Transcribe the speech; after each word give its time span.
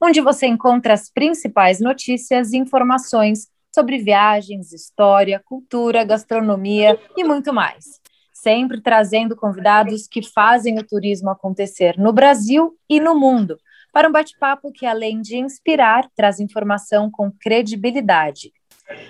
onde 0.00 0.20
você 0.20 0.46
encontra 0.46 0.94
as 0.94 1.10
principais 1.10 1.80
notícias 1.80 2.52
e 2.52 2.56
informações 2.56 3.48
sobre 3.74 3.98
viagens, 3.98 4.72
história, 4.72 5.42
cultura, 5.44 6.04
gastronomia 6.04 6.98
e 7.16 7.24
muito 7.24 7.52
mais. 7.52 8.00
Sempre 8.32 8.80
trazendo 8.80 9.36
convidados 9.36 10.06
que 10.06 10.22
fazem 10.22 10.78
o 10.78 10.86
turismo 10.86 11.30
acontecer 11.30 11.98
no 11.98 12.12
Brasil 12.12 12.74
e 12.88 13.00
no 13.00 13.14
mundo, 13.14 13.58
para 13.92 14.08
um 14.08 14.12
bate-papo 14.12 14.70
que, 14.72 14.86
além 14.86 15.20
de 15.20 15.38
inspirar, 15.38 16.06
traz 16.14 16.38
informação 16.38 17.10
com 17.10 17.30
credibilidade. 17.30 18.52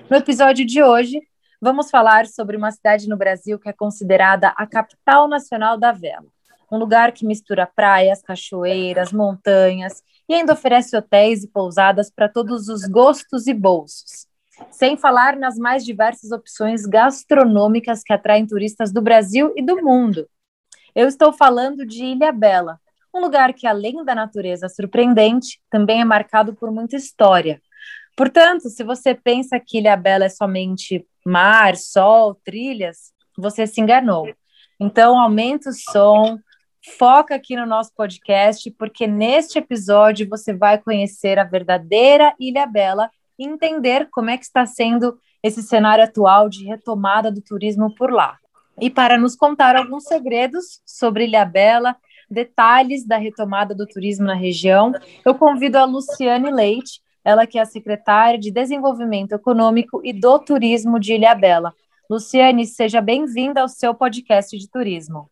No 0.09 0.17
episódio 0.17 0.65
de 0.65 0.83
hoje, 0.83 1.21
vamos 1.61 1.91
falar 1.91 2.27
sobre 2.27 2.57
uma 2.57 2.71
cidade 2.71 3.09
no 3.09 3.17
Brasil 3.17 3.59
que 3.59 3.69
é 3.69 3.73
considerada 3.73 4.55
a 4.57 4.67
capital 4.67 5.29
nacional 5.29 5.77
da 5.77 5.93
vela. 5.93 6.27
Um 6.71 6.79
lugar 6.79 7.13
que 7.13 7.27
mistura 7.27 7.67
praias, 7.67 8.23
cachoeiras, 8.23 9.13
montanhas 9.13 10.03
e 10.29 10.35
ainda 10.35 10.53
oferece 10.53 10.97
hotéis 10.97 11.45
e 11.45 11.49
pousadas 11.49 12.11
para 12.11 12.29
todos 12.29 12.69
os 12.69 12.87
gostos 12.87 13.47
e 13.47 13.55
bolsos. 13.55 14.27
Sem 14.71 14.97
falar 14.97 15.37
nas 15.37 15.57
mais 15.57 15.85
diversas 15.85 16.31
opções 16.33 16.87
gastronômicas 16.87 18.03
que 18.03 18.13
atraem 18.13 18.47
turistas 18.47 18.93
do 18.93 19.03
Brasil 19.03 19.53
e 19.57 19.63
do 19.63 19.83
mundo. 19.83 20.27
Eu 20.95 21.07
estou 21.07 21.33
falando 21.33 21.85
de 21.85 22.05
Ilha 22.05 22.33
Bela, 22.33 22.81
um 23.15 23.21
lugar 23.21 23.53
que, 23.53 23.67
além 23.67 24.05
da 24.05 24.15
natureza 24.15 24.69
surpreendente, 24.69 25.61
também 25.71 26.01
é 26.01 26.05
marcado 26.05 26.55
por 26.55 26.71
muita 26.71 26.97
história. 26.97 27.61
Portanto, 28.17 28.71
se 28.71 28.83
você 28.83 29.15
pensa 29.15 29.61
que 29.61 29.79
Ilha 29.79 29.97
Bela 29.97 30.25
é 30.25 30.29
somente 30.29 31.07
mar, 31.25 31.77
sol, 31.77 32.35
trilhas, 32.43 33.13
você 33.37 33.67
se 33.67 33.81
enganou. 33.81 34.27
Então, 34.81 35.19
aumenta 35.19 35.71
o 35.71 35.73
som, 35.73 36.39
foca 36.99 37.35
aqui 37.35 37.57
no 37.57 37.67
nosso 37.67 37.93
podcast, 37.95 38.71
porque 38.73 39.07
neste 39.07 39.59
episódio 39.59 40.29
você 40.29 40.55
vai 40.55 40.79
conhecer 40.79 41.39
a 41.39 41.45
verdadeira 41.45 42.33
Ilha 42.39 42.67
Bela 42.67 43.11
e 43.39 43.47
entender 43.47 44.09
como 44.11 44.31
é 44.31 44.39
que 44.39 44.45
está 44.45 44.65
sendo 44.65 45.19
esse 45.43 45.63
cenário 45.63 46.05
atual 46.05 46.49
de 46.49 46.65
retomada 46.65 47.31
do 47.31 47.43
turismo 47.43 47.95
por 47.95 48.13
lá. 48.13 48.39
E 48.81 48.89
para 48.89 49.19
nos 49.19 49.35
contar 49.35 49.75
alguns 49.75 50.05
segredos 50.05 50.81
sobre 50.87 51.25
Ilha 51.25 51.45
Bela, 51.45 51.97
detalhes 52.31 53.07
da 53.07 53.17
retomada 53.17 53.75
do 53.75 53.87
turismo 53.87 54.27
na 54.27 54.35
região, 54.35 54.93
eu 55.25 55.35
convido 55.35 55.79
a 55.79 55.85
Luciane 55.85 56.51
Leite, 56.51 57.01
ela 57.25 57.47
que 57.47 57.59
é 57.59 57.63
a 57.63 57.67
secretária 57.67 58.39
de 58.39 58.51
Desenvolvimento 58.51 59.33
Econômico 59.33 60.01
e 60.05 60.13
do 60.13 60.39
Turismo 60.39 61.01
de 61.01 61.15
Ilha 61.15 61.35
Bela. 61.35 61.75
Luciane, 62.09 62.65
seja 62.65 63.01
bem-vinda 63.01 63.63
ao 63.63 63.69
seu 63.69 63.93
podcast 63.93 64.57
de 64.57 64.71
turismo. 64.71 65.29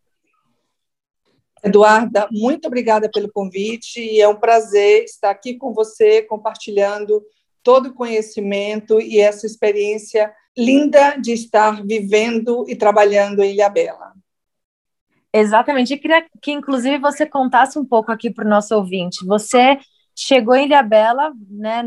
Eduarda, 1.65 2.27
muito 2.31 2.67
obrigada 2.67 3.09
pelo 3.09 3.31
convite 3.31 3.99
e 3.99 4.21
é 4.21 4.27
um 4.27 4.35
prazer 4.35 5.03
estar 5.03 5.31
aqui 5.31 5.55
com 5.55 5.73
você, 5.73 6.21
compartilhando 6.21 7.23
todo 7.63 7.87
o 7.87 7.93
conhecimento 7.93 9.01
e 9.01 9.19
essa 9.19 9.47
experiência 9.47 10.31
linda 10.55 11.17
de 11.17 11.33
estar 11.33 11.83
vivendo 11.83 12.65
e 12.69 12.75
trabalhando 12.75 13.41
em 13.41 13.53
Ilha 13.53 13.67
Bela. 13.67 14.13
Exatamente, 15.33 15.91
eu 15.91 15.99
queria 15.99 16.23
que 16.39 16.51
inclusive 16.51 16.99
você 16.99 17.25
contasse 17.25 17.79
um 17.79 17.83
pouco 17.83 18.11
aqui 18.11 18.29
para 18.29 18.45
o 18.45 18.49
nosso 18.49 18.75
ouvinte. 18.75 19.25
Você 19.25 19.79
chegou 20.15 20.55
em 20.55 20.67
Ilha 20.67 20.83
Bela, 20.83 21.33
né? 21.49 21.83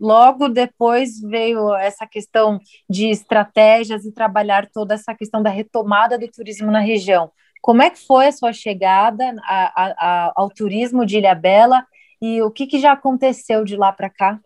Logo 0.00 0.48
depois 0.48 1.20
veio 1.20 1.72
essa 1.76 2.04
questão 2.04 2.58
de 2.88 3.06
estratégias 3.06 4.04
e 4.04 4.12
trabalhar 4.12 4.68
toda 4.70 4.94
essa 4.94 5.14
questão 5.14 5.40
da 5.40 5.50
retomada 5.50 6.18
do 6.18 6.28
turismo 6.28 6.70
na 6.70 6.80
região. 6.80 7.30
Como 7.60 7.82
é 7.82 7.90
que 7.90 7.98
foi 7.98 8.28
a 8.28 8.32
sua 8.32 8.52
chegada 8.52 9.34
a, 9.44 9.72
a, 9.74 10.32
ao 10.34 10.48
turismo 10.48 11.04
de 11.04 11.18
Ilha 11.18 11.34
Bela 11.34 11.86
e 12.20 12.42
o 12.42 12.50
que, 12.50 12.66
que 12.66 12.78
já 12.78 12.92
aconteceu 12.92 13.64
de 13.64 13.76
lá 13.76 13.92
para 13.92 14.10
cá? 14.10 14.40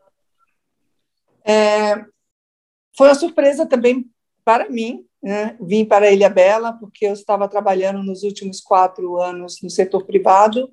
É, 1.44 1.96
foi 2.96 3.08
uma 3.08 3.14
surpresa 3.14 3.66
também 3.66 4.04
para 4.44 4.68
mim. 4.68 5.04
Né? 5.22 5.56
Vim 5.60 5.84
para 5.84 6.10
Ilha 6.10 6.28
Bela 6.28 6.72
porque 6.74 7.06
eu 7.06 7.12
estava 7.12 7.48
trabalhando 7.48 8.02
nos 8.02 8.22
últimos 8.22 8.60
quatro 8.60 9.20
anos 9.20 9.60
no 9.62 9.70
setor 9.70 10.04
privado. 10.04 10.70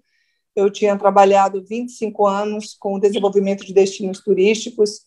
Eu 0.56 0.69
tinha 0.69 0.97
trabalhado 0.97 1.63
25 1.63 2.28
anos 2.28 2.75
com 2.78 2.96
o 2.96 3.00
desenvolvimento 3.00 3.66
de 3.66 3.73
destinos 3.73 4.19
turísticos. 4.19 5.06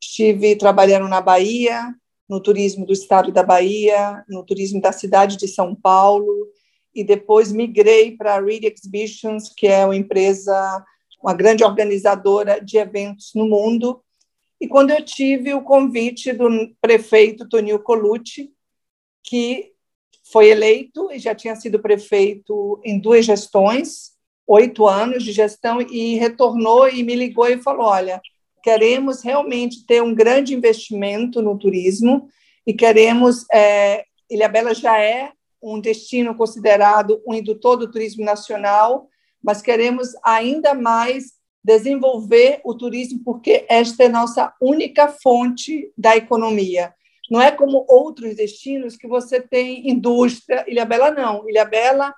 Estive 0.00 0.56
trabalhando 0.56 1.08
na 1.08 1.20
Bahia, 1.20 1.94
no 2.28 2.40
turismo 2.40 2.86
do 2.86 2.92
estado 2.92 3.30
da 3.30 3.42
Bahia, 3.42 4.24
no 4.28 4.42
turismo 4.44 4.80
da 4.80 4.92
cidade 4.92 5.36
de 5.36 5.46
São 5.46 5.74
Paulo, 5.74 6.48
e 6.96 7.04
depois 7.04 7.52
migrei 7.52 8.16
para 8.16 8.36
a 8.36 8.40
Reed 8.40 8.64
Exhibitions, 8.64 9.52
que 9.54 9.66
é 9.66 9.84
uma 9.84 9.94
empresa, 9.94 10.82
uma 11.22 11.34
grande 11.34 11.62
organizadora 11.62 12.58
de 12.58 12.78
eventos 12.78 13.32
no 13.34 13.46
mundo. 13.46 14.02
E 14.58 14.66
quando 14.66 14.92
eu 14.92 15.04
tive 15.04 15.52
o 15.52 15.60
convite 15.60 16.32
do 16.32 16.48
prefeito 16.80 17.46
Tonio 17.46 17.78
Colucci, 17.78 18.50
que 19.22 19.72
foi 20.32 20.48
eleito 20.48 21.12
e 21.12 21.18
já 21.18 21.34
tinha 21.34 21.54
sido 21.54 21.80
prefeito 21.80 22.80
em 22.82 22.98
duas 22.98 23.26
gestões, 23.26 24.12
oito 24.46 24.86
anos 24.86 25.22
de 25.22 25.32
gestão, 25.32 25.82
e 25.82 26.14
retornou 26.14 26.88
e 26.88 27.02
me 27.02 27.14
ligou 27.14 27.46
e 27.46 27.62
falou: 27.62 27.88
Olha, 27.88 28.22
queremos 28.62 29.22
realmente 29.22 29.84
ter 29.84 30.02
um 30.02 30.14
grande 30.14 30.54
investimento 30.54 31.42
no 31.42 31.58
turismo 31.58 32.26
e 32.66 32.72
queremos. 32.72 33.44
É, 33.52 34.06
Ilhabela 34.30 34.74
já 34.74 34.98
é 34.98 35.35
um 35.62 35.80
destino 35.80 36.34
considerado 36.34 37.22
um 37.26 37.34
indutor 37.34 37.76
do 37.76 37.90
turismo 37.90 38.24
nacional, 38.24 39.08
mas 39.42 39.62
queremos 39.62 40.12
ainda 40.22 40.74
mais 40.74 41.36
desenvolver 41.62 42.60
o 42.64 42.74
turismo 42.74 43.20
porque 43.24 43.66
esta 43.68 44.04
é 44.04 44.08
nossa 44.08 44.54
única 44.60 45.08
fonte 45.08 45.92
da 45.98 46.16
economia. 46.16 46.94
Não 47.30 47.40
é 47.40 47.50
como 47.50 47.84
outros 47.88 48.36
destinos 48.36 48.96
que 48.96 49.08
você 49.08 49.40
tem 49.40 49.90
indústria. 49.90 50.64
Ilhabela 50.68 51.10
não. 51.10 51.48
Ilhabela, 51.48 52.14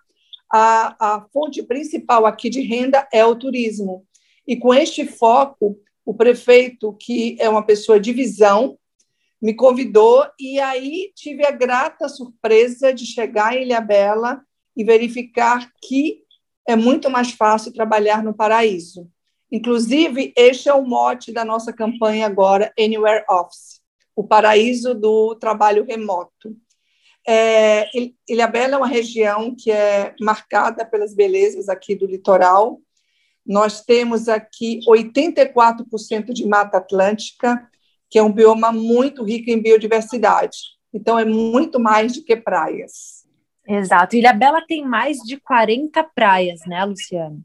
a, 0.52 1.14
a 1.16 1.26
fonte 1.32 1.62
principal 1.62 2.26
aqui 2.26 2.50
de 2.50 2.60
renda 2.60 3.08
é 3.12 3.24
o 3.24 3.34
turismo. 3.34 4.04
E 4.46 4.56
com 4.56 4.72
este 4.72 5.06
foco, 5.06 5.78
o 6.04 6.14
prefeito, 6.14 6.94
que 6.94 7.36
é 7.38 7.48
uma 7.48 7.64
pessoa 7.64 7.98
de 7.98 8.12
visão, 8.12 8.77
me 9.40 9.54
convidou 9.54 10.24
e 10.38 10.58
aí 10.58 11.12
tive 11.14 11.46
a 11.46 11.50
grata 11.50 12.08
surpresa 12.08 12.92
de 12.92 13.06
chegar 13.06 13.56
em 13.56 13.62
Ilha 13.62 13.80
Bela 13.80 14.42
e 14.76 14.84
verificar 14.84 15.70
que 15.82 16.22
é 16.66 16.76
muito 16.76 17.08
mais 17.08 17.30
fácil 17.32 17.72
trabalhar 17.72 18.22
no 18.22 18.34
paraíso. 18.34 19.08
Inclusive, 19.50 20.32
este 20.36 20.68
é 20.68 20.74
o 20.74 20.84
mote 20.84 21.32
da 21.32 21.44
nossa 21.44 21.72
campanha 21.72 22.26
agora, 22.26 22.72
Anywhere 22.78 23.24
Office, 23.30 23.80
o 24.14 24.22
paraíso 24.22 24.94
do 24.94 25.34
trabalho 25.36 25.84
remoto. 25.84 26.54
É, 27.26 27.88
Ilhabela 28.28 28.74
é 28.74 28.76
uma 28.76 28.86
região 28.86 29.54
que 29.56 29.70
é 29.70 30.14
marcada 30.20 30.84
pelas 30.84 31.14
belezas 31.14 31.68
aqui 31.68 31.94
do 31.94 32.06
litoral. 32.06 32.80
Nós 33.46 33.82
temos 33.82 34.28
aqui 34.28 34.80
84% 34.86 36.32
de 36.32 36.46
mata 36.46 36.78
atlântica, 36.78 37.66
que 38.10 38.18
é 38.18 38.22
um 38.22 38.32
bioma 38.32 38.72
muito 38.72 39.22
rico 39.22 39.50
em 39.50 39.60
biodiversidade. 39.60 40.56
Então, 40.92 41.18
é 41.18 41.24
muito 41.24 41.78
mais 41.78 42.14
do 42.14 42.24
que 42.24 42.36
praias. 42.36 43.26
Exato. 43.66 44.16
Ilha 44.16 44.32
Bela 44.32 44.64
tem 44.66 44.84
mais 44.84 45.18
de 45.18 45.36
40 45.38 46.02
praias, 46.14 46.60
né, 46.66 46.84
Luciane? 46.84 47.42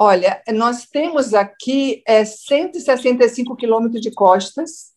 Olha, 0.00 0.42
nós 0.54 0.86
temos 0.86 1.34
aqui 1.34 2.02
é, 2.06 2.24
165 2.24 3.56
quilômetros 3.56 4.00
de 4.00 4.10
costas, 4.10 4.92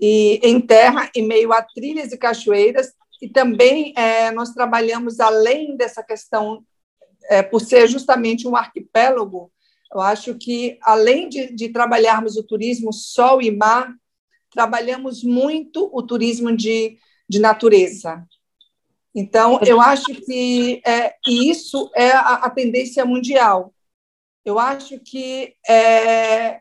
e 0.00 0.40
em 0.42 0.60
terra, 0.60 1.10
em 1.14 1.26
meio 1.26 1.52
a 1.52 1.62
trilhas 1.62 2.12
e 2.12 2.18
cachoeiras, 2.18 2.92
e 3.22 3.28
também 3.28 3.94
é, 3.96 4.30
nós 4.32 4.50
trabalhamos, 4.50 5.20
além 5.20 5.76
dessa 5.76 6.02
questão, 6.02 6.64
é, 7.28 7.42
por 7.42 7.60
ser 7.60 7.86
justamente 7.86 8.48
um 8.48 8.56
arquipélago, 8.56 9.50
eu 9.94 10.00
acho 10.00 10.34
que, 10.34 10.76
além 10.82 11.28
de, 11.28 11.54
de 11.54 11.68
trabalharmos 11.68 12.36
o 12.36 12.42
turismo 12.42 12.92
sol 12.92 13.40
e 13.40 13.50
mar, 13.50 13.94
trabalhamos 14.50 15.22
muito 15.22 15.88
o 15.92 16.02
turismo 16.02 16.54
de, 16.54 16.98
de 17.28 17.38
natureza. 17.38 18.26
Então, 19.14 19.60
eu 19.64 19.80
acho 19.80 20.12
que 20.26 20.82
é, 20.84 21.14
isso 21.26 21.90
é 21.94 22.10
a, 22.10 22.34
a, 22.34 22.50
tendência 22.50 23.04
mundial. 23.04 23.72
Eu 24.44 24.58
acho 24.58 24.98
que 24.98 25.54
é, 25.68 26.60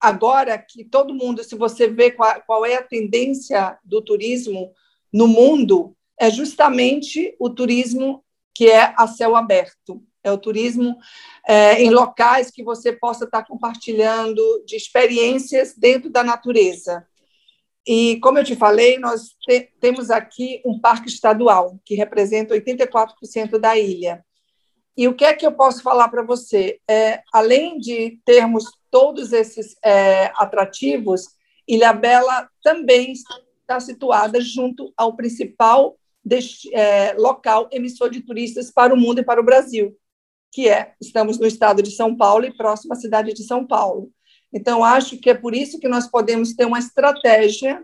agora 0.00 0.56
que 0.56 0.84
todo 0.84 1.14
mundo, 1.14 1.42
se 1.42 1.56
você 1.56 1.88
vê 1.88 2.12
qual, 2.12 2.40
qual 2.46 2.64
é 2.64 2.76
a 2.76 2.82
tendência 2.82 3.76
do 3.84 4.00
turismo 4.00 4.72
no 5.12 5.26
mundo, 5.26 5.96
é 6.18 6.30
justamente 6.30 7.34
o 7.40 7.50
turismo 7.50 8.24
que 8.54 8.70
é 8.70 8.94
a 8.96 9.08
céu 9.08 9.34
aberto. 9.34 10.00
É 10.24 10.30
o 10.30 10.38
turismo 10.38 10.96
é, 11.46 11.82
em 11.82 11.90
locais 11.90 12.50
que 12.50 12.62
você 12.62 12.92
possa 12.92 13.24
estar 13.24 13.44
compartilhando 13.44 14.42
de 14.64 14.76
experiências 14.76 15.74
dentro 15.76 16.08
da 16.10 16.22
natureza. 16.22 17.06
E, 17.86 18.20
como 18.20 18.38
eu 18.38 18.44
te 18.44 18.54
falei, 18.54 18.98
nós 18.98 19.30
te, 19.40 19.68
temos 19.80 20.10
aqui 20.10 20.62
um 20.64 20.78
parque 20.78 21.08
estadual, 21.08 21.80
que 21.84 21.96
representa 21.96 22.54
84% 22.54 23.58
da 23.58 23.76
ilha. 23.76 24.24
E 24.96 25.08
o 25.08 25.14
que 25.14 25.24
é 25.24 25.34
que 25.34 25.46
eu 25.46 25.52
posso 25.52 25.82
falar 25.82 26.08
para 26.08 26.22
você? 26.22 26.78
É, 26.88 27.22
além 27.32 27.78
de 27.78 28.20
termos 28.24 28.64
todos 28.90 29.32
esses 29.32 29.76
é, 29.84 30.26
atrativos, 30.36 31.26
Ilha 31.66 31.92
Bela 31.92 32.48
também 32.62 33.12
está 33.12 33.80
situada 33.80 34.40
junto 34.40 34.92
ao 34.96 35.16
principal 35.16 35.96
é, 36.72 37.14
local 37.14 37.68
emissor 37.72 38.10
de 38.10 38.20
turistas 38.20 38.70
para 38.70 38.94
o 38.94 38.96
mundo 38.96 39.20
e 39.20 39.24
para 39.24 39.40
o 39.40 39.44
Brasil, 39.44 39.96
que 40.52 40.68
é, 40.68 40.92
estamos 41.00 41.38
no 41.38 41.46
estado 41.46 41.82
de 41.82 41.90
São 41.90 42.14
Paulo 42.14 42.44
e 42.44 42.54
próximo 42.54 42.92
à 42.92 42.96
cidade 42.96 43.32
de 43.32 43.42
São 43.42 43.66
Paulo. 43.66 44.10
Então, 44.52 44.84
acho 44.84 45.16
que 45.16 45.30
é 45.30 45.34
por 45.34 45.54
isso 45.54 45.80
que 45.80 45.88
nós 45.88 46.06
podemos 46.06 46.52
ter 46.54 46.66
uma 46.66 46.78
estratégia 46.78 47.82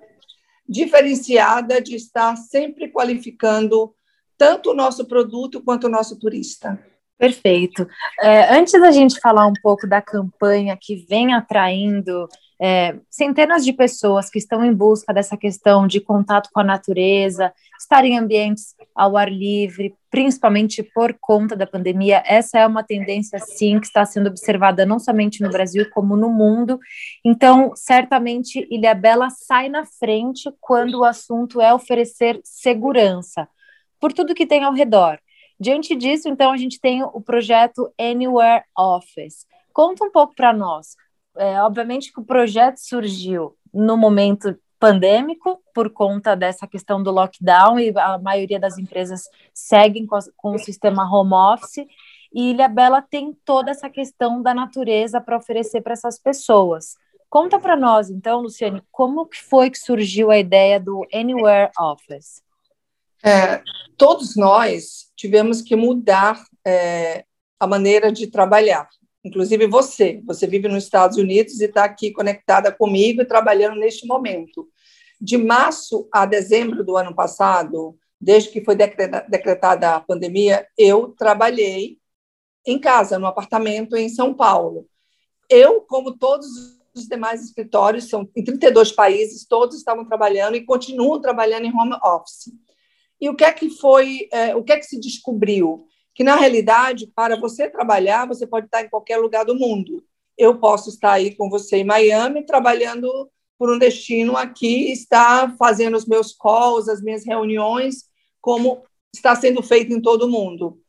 diferenciada 0.69 1.81
de 1.81 1.97
estar 1.97 2.37
sempre 2.37 2.93
qualificando 2.93 3.95
tanto 4.37 4.71
o 4.71 4.75
nosso 4.75 5.07
produto 5.07 5.63
quanto 5.63 5.85
o 5.85 5.91
nosso 5.91 6.19
turista. 6.19 6.79
Perfeito. 7.19 7.89
É, 8.21 8.55
antes 8.55 8.73
da 8.75 8.93
gente 8.93 9.19
falar 9.19 9.47
um 9.47 9.55
pouco 9.61 9.89
da 9.89 10.03
campanha 10.03 10.79
que 10.81 11.07
vem 11.09 11.33
atraindo 11.33 12.29
é, 12.61 12.97
centenas 13.09 13.65
de 13.65 13.73
pessoas 13.73 14.29
que 14.29 14.39
estão 14.39 14.65
em 14.65 14.73
busca 14.73 15.15
dessa 15.15 15.37
questão 15.37 15.87
de 15.87 16.01
contato 16.01 16.51
com 16.53 16.61
a 16.61 16.65
natureza, 16.65 17.53
estar 17.79 18.05
em 18.05 18.19
ambientes 18.19 18.75
ao 18.95 19.17
ar 19.17 19.31
livre, 19.31 19.95
principalmente 20.11 20.83
por 20.83 21.17
conta 21.21 21.55
da 21.55 21.67
pandemia, 21.67 22.23
essa 22.27 22.59
é 22.59 22.67
uma 22.67 22.83
tendência, 22.83 23.39
sim, 23.39 23.79
que 23.79 23.87
está 23.87 24.05
sendo 24.05 24.29
observada 24.29 24.85
não 24.85 24.99
somente 24.99 25.43
no 25.43 25.51
Brasil, 25.51 25.89
como 25.91 26.17
no 26.17 26.31
mundo. 26.31 26.81
Então, 27.25 27.73
certamente, 27.77 28.67
Ilha 28.71 28.95
Bela 28.95 29.31
sai 29.31 29.69
na 29.69 29.85
frente 29.85 30.51
quando 30.61 31.01
o 31.01 31.05
assunto 31.05 31.61
é 31.61 31.73
oferecer 31.73 32.41
segurança, 32.43 33.49
por 34.01 34.13
tudo 34.13 34.35
que 34.35 34.47
tem 34.47 34.65
ao 34.65 34.73
redor. 34.73 35.19
Diante 35.61 35.95
disso, 35.95 36.29
então, 36.29 36.53
a 36.53 36.57
gente 36.57 36.81
tem 36.81 37.03
o 37.03 37.21
projeto 37.21 37.93
Anywhere 37.99 38.65
Office. 38.77 39.47
Conta 39.73 40.05
um 40.05 40.11
pouco 40.11 40.35
para 40.35 40.53
nós. 40.53 40.97
É, 41.39 41.63
obviamente 41.63 42.13
que 42.13 42.21
o 42.21 42.25
projeto 42.25 42.79
surgiu 42.79 43.57
no 43.73 43.97
momento 43.97 44.59
pandêmico, 44.79 45.61
por 45.75 45.91
conta 45.91 46.37
dessa 46.37 46.67
questão 46.67 47.03
do 47.03 47.11
lockdown, 47.11 47.79
e 47.79 47.93
a 47.97 48.19
maioria 48.19 48.61
das 48.61 48.79
empresas 48.79 49.25
seguem 49.53 50.07
com, 50.07 50.19
com 50.37 50.55
o 50.55 50.59
sistema 50.59 51.09
home 51.11 51.35
office, 51.35 51.87
e 52.33 52.51
Ilha 52.51 52.69
Bela 52.69 53.03
tem 53.03 53.33
toda 53.45 53.71
essa 53.71 53.89
questão 53.89 54.43
da 54.43 54.55
natureza 54.55 55.21
para 55.21 55.37
oferecer 55.37 55.81
para 55.81 55.95
essas 55.95 56.19
pessoas. 56.19 56.97
Conta 57.29 57.59
para 57.59 57.77
nós, 57.77 58.11
então, 58.11 58.41
Luciane, 58.41 58.83
como 58.91 59.27
que 59.27 59.41
foi 59.43 59.71
que 59.71 59.79
surgiu 59.79 60.31
a 60.31 60.39
ideia 60.39 60.79
do 60.81 61.07
Anywhere 61.13 61.71
Office? 61.79 62.43
É, 63.23 63.63
todos 63.97 64.37
nós 64.37 65.11
tivemos 65.17 65.61
que 65.61 65.75
mudar 65.75 66.43
é, 66.65 67.25
a 67.59 67.67
maneira 67.67 68.13
de 68.13 68.29
trabalhar. 68.29 68.89
Inclusive 69.29 69.67
você, 69.67 70.23
você 70.25 70.47
vive 70.47 70.69
nos 70.69 70.85
Estados 70.85 71.19
Unidos 71.19 71.61
e 71.61 71.67
está 71.67 71.85
aqui 71.85 72.11
conectada 72.11 72.73
comigo 72.73 73.21
e 73.21 73.27
trabalhando 73.27 73.79
neste 73.79 74.07
momento. 74.07 74.67
De 75.21 75.37
março 75.37 76.09
a 76.11 76.25
dezembro 76.25 76.83
do 76.83 76.97
ano 76.97 77.15
passado, 77.15 77.95
desde 78.19 78.49
que 78.51 78.65
foi 78.65 78.75
decretada 78.75 79.95
a 79.95 80.01
pandemia, 80.01 80.67
eu 80.79 81.09
trabalhei 81.09 81.99
em 82.67 82.79
casa, 82.79 83.19
no 83.19 83.27
apartamento 83.27 83.97
em 83.97 84.09
São 84.09 84.33
Paulo. 84.33 84.87
Eu, 85.49 85.83
como 85.83 86.17
todos 86.17 86.47
os 86.95 87.07
demais 87.07 87.45
escritórios, 87.45 88.09
são 88.09 88.29
em 88.35 88.43
32 88.43 88.93
países, 88.93 89.47
todos 89.47 89.77
estavam 89.77 90.07
trabalhando 90.07 90.57
e 90.57 90.65
continuam 90.65 91.21
trabalhando 91.21 91.67
em 91.67 91.75
home 91.75 91.97
office. 92.03 92.51
E 93.21 93.29
o 93.29 93.35
que 93.35 93.45
é 93.45 93.53
que 93.53 93.69
foi, 93.69 94.27
é, 94.33 94.57
o 94.57 94.65
que 94.65 94.73
é 94.73 94.79
que 94.79 94.87
se 94.87 94.99
descobriu? 94.99 95.87
Que, 96.19 96.25
na 96.25 96.35
realidade, 96.35 97.07
para 97.15 97.39
você 97.39 97.71
trabalhar, 97.71 98.27
você 98.27 98.45
pode 98.45 98.67
estar 98.67 98.83
em 98.83 98.89
qualquer 98.89 99.19
lugar 99.19 99.45
do 99.45 99.55
mundo. 99.55 100.03
Eu 100.37 100.59
posso 100.59 100.91
estar 100.91 101.13
aí 101.13 101.37
com 101.37 101.49
você 101.49 101.77
em 101.77 101.85
Miami, 101.85 102.45
trabalhando 102.45 103.09
por 103.57 103.73
um 103.73 103.79
destino 103.79 104.37
aqui, 104.37 104.91
estar 104.91 105.57
fazendo 105.57 105.97
os 105.97 106.07
meus 106.07 106.33
calls, 106.33 106.89
as 106.89 107.01
minhas 107.01 107.25
reuniões, 107.25 108.07
como 108.41 108.83
está 109.15 109.37
sendo 109.37 109.63
feito 109.63 109.93
em 109.93 110.03
todo 110.03 110.25
o 110.25 110.29
mundo. 110.29 110.81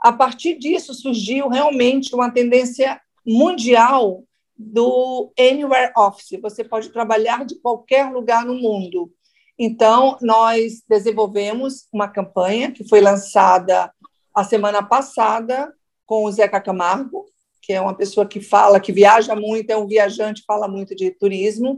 A 0.00 0.12
partir 0.12 0.58
disso, 0.58 0.92
surgiu 0.92 1.48
realmente 1.48 2.14
uma 2.14 2.30
tendência 2.30 3.00
mundial 3.26 4.22
do 4.54 5.32
Anywhere 5.38 5.94
Office. 5.96 6.38
Você 6.42 6.62
pode 6.62 6.90
trabalhar 6.90 7.46
de 7.46 7.58
qualquer 7.58 8.12
lugar 8.12 8.44
no 8.44 8.52
mundo. 8.52 9.10
Então, 9.58 10.18
nós 10.20 10.82
desenvolvemos 10.86 11.88
uma 11.90 12.06
campanha 12.06 12.70
que 12.70 12.86
foi 12.86 13.00
lançada 13.00 13.90
a 14.38 14.44
semana 14.44 14.80
passada 14.80 15.74
com 16.06 16.24
o 16.24 16.30
Zeca 16.30 16.60
Camargo, 16.60 17.26
que 17.60 17.72
é 17.72 17.80
uma 17.80 17.96
pessoa 17.96 18.24
que 18.24 18.40
fala, 18.40 18.78
que 18.78 18.92
viaja 18.92 19.34
muito, 19.34 19.68
é 19.68 19.76
um 19.76 19.86
viajante, 19.86 20.44
fala 20.46 20.68
muito 20.68 20.94
de 20.94 21.10
turismo. 21.10 21.76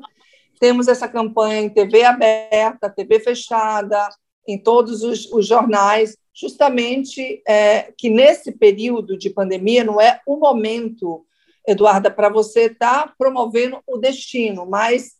Temos 0.61 0.87
essa 0.87 1.09
campanha 1.09 1.63
em 1.63 1.71
TV 1.71 2.05
aberta, 2.05 2.91
TV 2.91 3.19
fechada, 3.19 4.11
em 4.47 4.59
todos 4.59 5.03
os, 5.03 5.25
os 5.33 5.47
jornais, 5.47 6.19
justamente 6.35 7.43
é, 7.49 7.95
que 7.97 8.11
nesse 8.11 8.53
período 8.53 9.17
de 9.17 9.31
pandemia 9.31 9.83
não 9.83 9.99
é 9.99 10.21
o 10.27 10.37
momento, 10.37 11.25
Eduarda, 11.67 12.11
para 12.11 12.29
você 12.29 12.67
estar 12.67 13.07
tá 13.07 13.15
promovendo 13.17 13.83
o 13.87 13.97
destino, 13.97 14.67
mas 14.67 15.13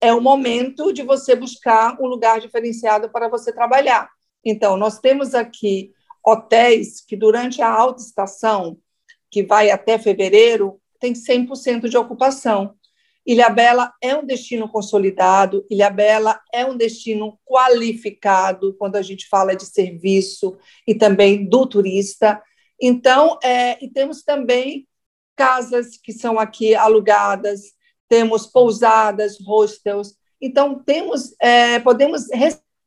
é 0.00 0.12
o 0.12 0.20
momento 0.20 0.92
de 0.92 1.04
você 1.04 1.36
buscar 1.36 1.96
um 2.00 2.06
lugar 2.08 2.40
diferenciado 2.40 3.08
para 3.10 3.28
você 3.28 3.52
trabalhar. 3.52 4.10
Então, 4.44 4.76
nós 4.76 4.98
temos 4.98 5.36
aqui 5.36 5.92
hotéis 6.24 7.00
que, 7.00 7.16
durante 7.16 7.62
a 7.62 7.68
alta 7.68 8.02
estação, 8.02 8.78
que 9.30 9.42
vai 9.42 9.70
até 9.70 9.98
fevereiro, 9.98 10.80
tem 10.98 11.12
100% 11.14 11.88
de 11.88 11.96
ocupação. 11.96 12.74
Ilhabela 13.26 13.92
é 14.02 14.14
um 14.16 14.24
destino 14.24 14.68
consolidado, 14.68 15.64
Ilhabela 15.70 16.40
é 16.52 16.64
um 16.64 16.76
destino 16.76 17.38
qualificado 17.44 18.74
quando 18.78 18.96
a 18.96 19.02
gente 19.02 19.28
fala 19.28 19.54
de 19.54 19.64
serviço 19.66 20.56
e 20.86 20.94
também 20.94 21.48
do 21.48 21.66
turista. 21.66 22.42
Então, 22.80 23.38
é, 23.42 23.82
e 23.84 23.88
temos 23.88 24.22
também 24.22 24.88
casas 25.36 25.96
que 25.96 26.12
são 26.12 26.38
aqui 26.38 26.74
alugadas, 26.74 27.72
temos 28.08 28.46
pousadas, 28.46 29.38
hostels. 29.40 30.16
Então, 30.40 30.82
temos, 30.82 31.34
é, 31.40 31.78
podemos 31.78 32.24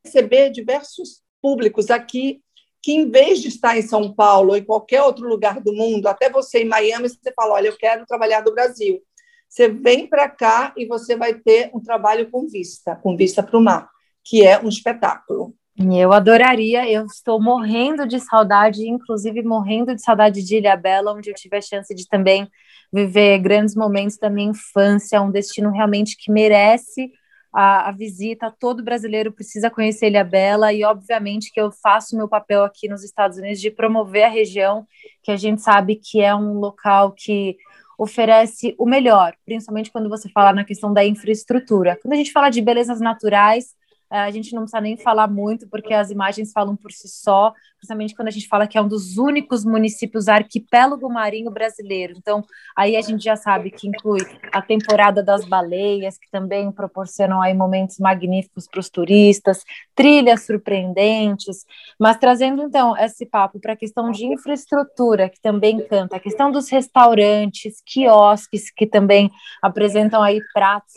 receber 0.04 0.50
diversos 0.50 1.22
públicos 1.42 1.90
aqui 1.92 2.42
que, 2.84 2.92
em 2.92 3.10
vez 3.10 3.42
de 3.42 3.48
estar 3.48 3.78
em 3.78 3.82
São 3.82 4.14
Paulo 4.14 4.50
ou 4.50 4.58
em 4.58 4.64
qualquer 4.64 5.02
outro 5.02 5.26
lugar 5.26 5.62
do 5.62 5.74
mundo, 5.74 6.08
até 6.08 6.30
você 6.30 6.60
em 6.60 6.68
Miami, 6.68 7.08
você 7.08 7.32
fala: 7.34 7.54
Olha, 7.54 7.70
eu 7.70 7.78
quero 7.78 8.06
trabalhar 8.06 8.42
do 8.42 8.54
Brasil. 8.54 9.02
Você 9.48 9.70
vem 9.70 10.06
para 10.06 10.28
cá 10.28 10.74
e 10.76 10.86
você 10.86 11.16
vai 11.16 11.34
ter 11.34 11.72
um 11.74 11.80
trabalho 11.80 12.30
com 12.30 12.46
vista, 12.48 12.96
com 12.98 13.16
vista 13.16 13.42
para 13.42 13.58
o 13.58 13.62
mar, 13.62 13.90
que 14.24 14.46
é 14.46 14.60
um 14.60 14.68
espetáculo. 14.68 15.56
Eu 15.78 16.12
adoraria, 16.12 16.90
eu 16.92 17.06
estou 17.06 17.42
morrendo 17.42 18.06
de 18.06 18.20
saudade, 18.20 18.88
inclusive 18.88 19.42
morrendo 19.44 19.96
de 19.96 20.02
saudade 20.04 20.44
de 20.44 20.58
Ilha 20.58 20.76
Bela, 20.76 21.14
onde 21.14 21.30
eu 21.30 21.36
tive 21.36 21.58
a 21.58 21.62
chance 21.62 21.96
de 21.96 22.08
também 22.08 22.48
viver 22.92 23.40
grandes 23.40 23.76
momentos 23.76 24.18
da 24.18 24.30
minha 24.30 24.52
infância, 24.52 25.22
um 25.22 25.32
destino 25.32 25.72
realmente 25.72 26.16
que 26.18 26.32
merece 26.32 27.12
a, 27.54 27.90
a, 27.90 27.92
visita. 27.92 28.54
Todo 28.60 28.84
brasileiro 28.84 29.32
precisa 29.32 29.70
conhecer 29.70 30.08
Ilha 30.08 30.24
Bela 30.24 30.74
e, 30.74 30.84
obviamente, 30.84 31.52
que 31.52 31.62
eu 31.62 31.72
faço 31.72 32.18
meu 32.18 32.28
papel 32.28 32.64
aqui 32.64 32.90
nos 32.90 33.04
Estados 33.04 33.38
Unidos 33.38 33.62
de 33.62 33.70
promover 33.70 34.24
a 34.24 34.30
região, 34.30 34.88
que 35.22 35.32
a 35.32 35.38
gente 35.38 35.62
sabe 35.62 35.96
que 35.96 36.22
é 36.22 36.36
um 36.36 36.54
local 36.54 37.12
que 37.12 37.56
oferece 37.98 38.76
o 38.78 38.86
melhor, 38.86 39.36
principalmente 39.46 39.92
quando 39.92 40.10
você 40.10 40.28
fala 40.30 40.52
na 40.52 40.64
questão 40.64 40.92
da 40.92 41.06
infraestrutura. 41.06 41.98
Quando 42.02 42.14
a 42.14 42.18
gente 42.18 42.32
fala 42.32 42.50
de 42.50 42.62
belezas 42.62 43.00
naturais, 43.00 43.76
a 44.20 44.30
gente 44.30 44.54
não 44.54 44.62
precisa 44.62 44.80
nem 44.80 44.96
falar 44.96 45.28
muito, 45.28 45.68
porque 45.68 45.94
as 45.94 46.12
imagens 46.12 46.52
falam 46.52 46.76
por 46.76 46.92
si 46.92 47.08
só, 47.08 47.52
principalmente 47.78 48.16
quando 48.16 48.28
a 48.28 48.32
gente 48.32 48.48
fala 48.48 48.68
que 48.68 48.78
é 48.78 48.82
um 48.82 48.88
dos 48.88 49.18
únicos 49.18 49.66
municípios 49.66 50.28
arquipélago 50.28 51.10
marinho 51.10 51.50
brasileiro. 51.50 52.14
Então, 52.16 52.44
aí 52.78 52.96
a 52.96 53.02
gente 53.02 53.24
já 53.24 53.36
sabe 53.36 53.72
que 53.72 53.88
inclui 53.88 54.22
a 54.52 54.62
temporada 54.62 55.24
das 55.24 55.46
baleias, 55.46 56.18
que 56.20 56.30
também 56.30 56.72
proporcionam 56.72 57.42
aí 57.42 57.56
momentos 57.56 57.98
magníficos 57.98 58.68
para 58.68 58.80
os 58.80 58.90
turistas, 58.90 59.64
trilhas 59.96 60.46
surpreendentes, 60.46 61.66
mas 62.00 62.18
trazendo 62.18 62.62
então 62.62 62.96
esse 62.96 63.26
papo 63.26 63.60
para 63.60 63.74
a 63.74 63.78
questão 63.78 64.12
de 64.12 64.28
infraestrutura, 64.28 65.28
que 65.28 65.42
também 65.42 65.84
canta, 65.88 66.18
a 66.18 66.20
questão 66.20 66.52
dos 66.52 66.70
restaurantes, 66.70 67.82
quiosques, 67.84 68.70
que 68.70 68.86
também 68.86 69.32
apresentam 69.62 70.22
aí 70.22 70.40
pratos 70.54 70.94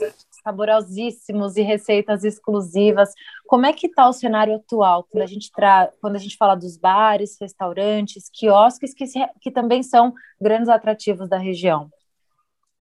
saborosíssimos 0.47 1.57
e 1.57 1.63
receitas 1.63 2.23
exclusivas. 2.23 3.11
Como 3.47 3.67
é 3.67 3.73
que 3.73 3.89
está 3.89 4.09
o 4.09 4.13
cenário 4.13 4.55
atual, 4.55 5.05
quando 5.11 5.25
a 5.25 5.27
gente 5.27 5.51
tra... 5.51 5.91
quando 6.01 6.15
a 6.15 6.19
gente 6.21 6.37
fala 6.37 6.55
dos 6.55 6.77
bares, 6.77 7.37
restaurantes, 7.41 8.31
quiosques, 8.33 8.95
que, 8.95 9.07
se... 9.09 9.19
que 9.41 9.51
também 9.51 9.83
são 9.83 10.15
grandes 10.41 10.69
atrativos 10.69 11.29
da 11.29 11.37
região? 11.37 11.91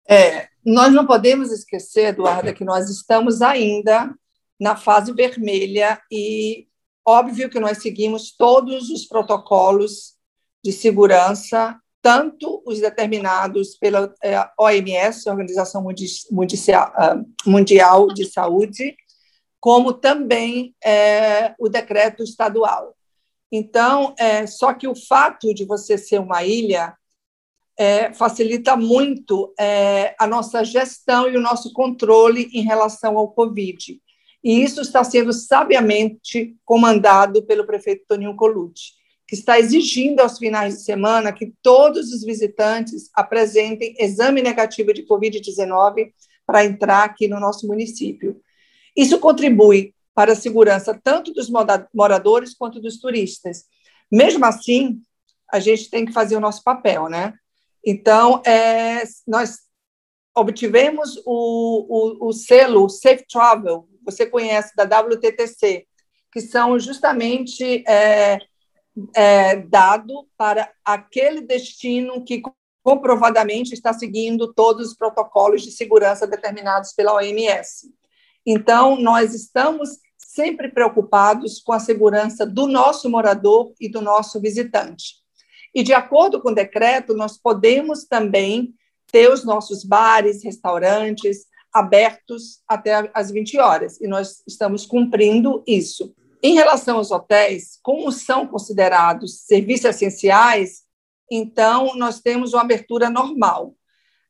É, 0.09 0.47
nós 0.65 0.91
não 0.91 1.05
podemos 1.05 1.51
esquecer, 1.51 2.07
Eduarda, 2.07 2.51
que 2.51 2.65
nós 2.65 2.89
estamos 2.89 3.41
ainda 3.41 4.11
na 4.59 4.75
fase 4.75 5.13
vermelha 5.13 6.01
e 6.11 6.67
óbvio 7.05 7.49
que 7.49 7.59
nós 7.59 7.77
seguimos 7.77 8.35
todos 8.35 8.89
os 8.89 9.05
protocolos 9.05 10.15
de 10.63 10.71
segurança 10.71 11.79
tanto 12.01 12.63
os 12.65 12.79
determinados 12.79 13.75
pela 13.75 14.13
é, 14.23 14.49
OMS, 14.57 15.29
Organização 15.29 15.85
ah, 15.87 17.21
Mundial 17.45 18.07
de 18.07 18.25
Saúde, 18.25 18.95
como 19.59 19.93
também 19.93 20.75
é, 20.83 21.53
o 21.59 21.69
decreto 21.69 22.23
estadual. 22.23 22.95
Então, 23.51 24.15
é, 24.17 24.47
só 24.47 24.73
que 24.73 24.87
o 24.87 24.95
fato 24.95 25.53
de 25.53 25.65
você 25.65 25.97
ser 25.97 26.19
uma 26.19 26.43
ilha 26.43 26.95
é, 27.77 28.11
facilita 28.13 28.75
muito 28.75 29.53
é, 29.59 30.15
a 30.19 30.25
nossa 30.25 30.63
gestão 30.63 31.29
e 31.29 31.37
o 31.37 31.41
nosso 31.41 31.71
controle 31.73 32.49
em 32.53 32.61
relação 32.61 33.17
ao 33.17 33.31
Covid. 33.31 34.01
E 34.43 34.63
isso 34.63 34.81
está 34.81 35.03
sendo 35.03 35.31
sabiamente 35.31 36.55
comandado 36.65 37.43
pelo 37.43 37.65
prefeito 37.65 38.05
Toninho 38.07 38.35
Colucci 38.35 39.00
que 39.31 39.35
está 39.35 39.57
exigindo 39.57 40.19
aos 40.19 40.37
finais 40.37 40.75
de 40.75 40.83
semana 40.83 41.31
que 41.31 41.53
todos 41.63 42.11
os 42.11 42.21
visitantes 42.21 43.09
apresentem 43.13 43.95
exame 43.97 44.41
negativo 44.41 44.93
de 44.93 45.07
Covid-19 45.07 46.11
para 46.45 46.65
entrar 46.65 47.05
aqui 47.05 47.29
no 47.29 47.39
nosso 47.39 47.65
município. 47.65 48.41
Isso 48.93 49.17
contribui 49.19 49.95
para 50.13 50.33
a 50.33 50.35
segurança 50.35 50.99
tanto 51.01 51.31
dos 51.31 51.49
moradores 51.93 52.53
quanto 52.53 52.81
dos 52.81 52.99
turistas. 52.99 53.63
Mesmo 54.11 54.43
assim, 54.43 55.01
a 55.49 55.61
gente 55.61 55.89
tem 55.89 56.05
que 56.05 56.11
fazer 56.11 56.35
o 56.35 56.41
nosso 56.41 56.61
papel, 56.61 57.07
né? 57.07 57.33
Então, 57.85 58.43
é, 58.45 59.01
nós 59.25 59.59
obtivemos 60.35 61.15
o, 61.25 62.25
o, 62.25 62.27
o 62.27 62.33
selo 62.33 62.89
Safe 62.89 63.25
Travel, 63.31 63.87
você 64.03 64.25
conhece, 64.25 64.75
da 64.75 64.83
WTTC, 64.83 65.87
que 66.33 66.41
são 66.41 66.77
justamente 66.77 67.81
é, 67.87 68.37
é, 69.15 69.57
dado 69.57 70.27
para 70.37 70.71
aquele 70.83 71.41
destino 71.41 72.23
que 72.23 72.41
comprovadamente 72.83 73.73
está 73.73 73.93
seguindo 73.93 74.53
todos 74.53 74.89
os 74.89 74.95
protocolos 74.95 75.61
de 75.61 75.71
segurança 75.71 76.27
determinados 76.27 76.93
pela 76.93 77.13
OMS. 77.13 77.93
Então, 78.45 78.99
nós 78.99 79.33
estamos 79.33 79.89
sempre 80.17 80.69
preocupados 80.69 81.59
com 81.59 81.73
a 81.73 81.79
segurança 81.79 82.45
do 82.45 82.65
nosso 82.67 83.09
morador 83.09 83.73
e 83.79 83.89
do 83.89 84.01
nosso 84.01 84.39
visitante. 84.39 85.15
E, 85.73 85.83
de 85.83 85.93
acordo 85.93 86.41
com 86.41 86.49
o 86.49 86.55
decreto, 86.55 87.13
nós 87.13 87.37
podemos 87.37 88.05
também 88.05 88.73
ter 89.11 89.31
os 89.31 89.45
nossos 89.45 89.83
bares, 89.83 90.43
restaurantes 90.43 91.45
abertos 91.73 92.61
até 92.67 93.09
as 93.13 93.31
20 93.31 93.57
horas, 93.59 93.99
e 94.01 94.07
nós 94.07 94.43
estamos 94.47 94.85
cumprindo 94.85 95.63
isso. 95.65 96.13
Em 96.43 96.55
relação 96.55 96.97
aos 96.97 97.11
hotéis, 97.11 97.77
como 97.83 98.11
são 98.11 98.47
considerados 98.47 99.41
serviços 99.41 99.85
essenciais, 99.85 100.81
então 101.29 101.95
nós 101.95 102.19
temos 102.19 102.53
uma 102.53 102.63
abertura 102.63 103.09
normal. 103.09 103.75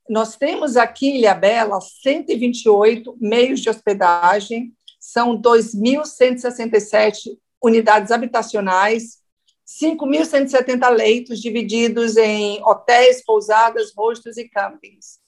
Nós 0.09 0.35
temos 0.35 0.75
aqui 0.75 1.07
em 1.07 1.19
Ilhabela 1.19 1.79
128 1.79 3.15
meios 3.19 3.61
de 3.61 3.69
hospedagem, 3.69 4.73
são 4.99 5.41
2.167 5.41 7.37
unidades 7.63 8.11
habitacionais, 8.11 9.21
5.170 9.65 10.89
leitos 10.89 11.39
divididos 11.39 12.17
em 12.17 12.61
hotéis, 12.63 13.23
pousadas, 13.23 13.93
rostos 13.95 14.35
e 14.37 14.49
campings. 14.49 15.21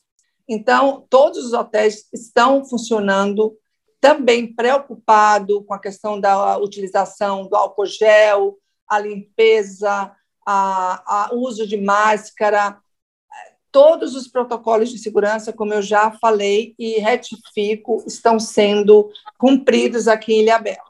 Então, 0.48 1.08
todos 1.10 1.46
os 1.46 1.54
hotéis 1.54 2.10
estão 2.12 2.66
funcionando 2.66 3.58
também 4.04 4.54
preocupado 4.54 5.64
com 5.64 5.74
a 5.74 5.80
questão 5.80 6.20
da 6.20 6.58
utilização 6.58 7.48
do 7.48 7.56
álcool 7.56 7.86
gel, 7.86 8.58
a 8.86 9.00
limpeza, 9.00 10.12
o 11.32 11.38
uso 11.38 11.66
de 11.66 11.78
máscara, 11.78 12.78
todos 13.72 14.14
os 14.14 14.28
protocolos 14.28 14.90
de 14.90 14.98
segurança, 14.98 15.54
como 15.54 15.74
eu 15.74 15.82
já 15.82 16.12
falei 16.20 16.76
e 16.78 17.00
retifico, 17.00 18.04
estão 18.06 18.38
sendo 18.42 19.10
cumpridos 19.38 20.10
aqui 20.10 20.34
em 20.34 20.42
Ilhabela. 20.42 20.84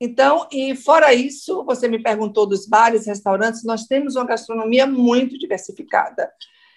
Então, 0.00 0.46
e 0.52 0.76
fora 0.76 1.12
isso, 1.12 1.64
você 1.64 1.88
me 1.88 2.00
perguntou 2.00 2.46
dos 2.46 2.68
bares, 2.68 3.08
restaurantes, 3.08 3.64
nós 3.64 3.86
temos 3.86 4.14
uma 4.14 4.26
gastronomia 4.26 4.86
muito 4.86 5.36
diversificada. 5.36 6.30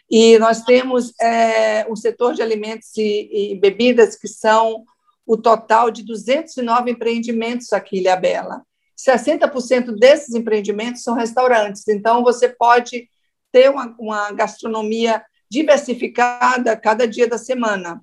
E 0.10 0.40
nós 0.40 0.64
temos 0.64 1.14
é, 1.22 1.86
um 1.88 1.96
setor 1.96 2.34
de 2.34 2.42
alimentos 2.42 2.98
e, 2.98 3.52
e 3.52 3.60
bebidas 3.60 4.16
que 4.16 4.28
são 4.28 4.84
o 5.28 5.36
total 5.36 5.92
de 5.92 6.04
209 6.04 6.92
empreendimentos 6.92 7.74
aqui 7.74 7.98
em 7.98 8.00
Ilhabela. 8.00 8.66
60% 8.98 9.92
desses 9.92 10.34
empreendimentos 10.34 11.04
são 11.04 11.14
restaurantes, 11.14 11.88
então 11.88 12.24
você 12.24 12.50
pode 12.50 13.08
ter 13.52 13.70
uma, 13.70 13.96
uma 14.00 14.32
gastronomia 14.32 15.24
diversificada 15.50 16.76
cada 16.76 17.08
dia 17.08 17.28
da 17.28 17.38
semana. 17.38 18.00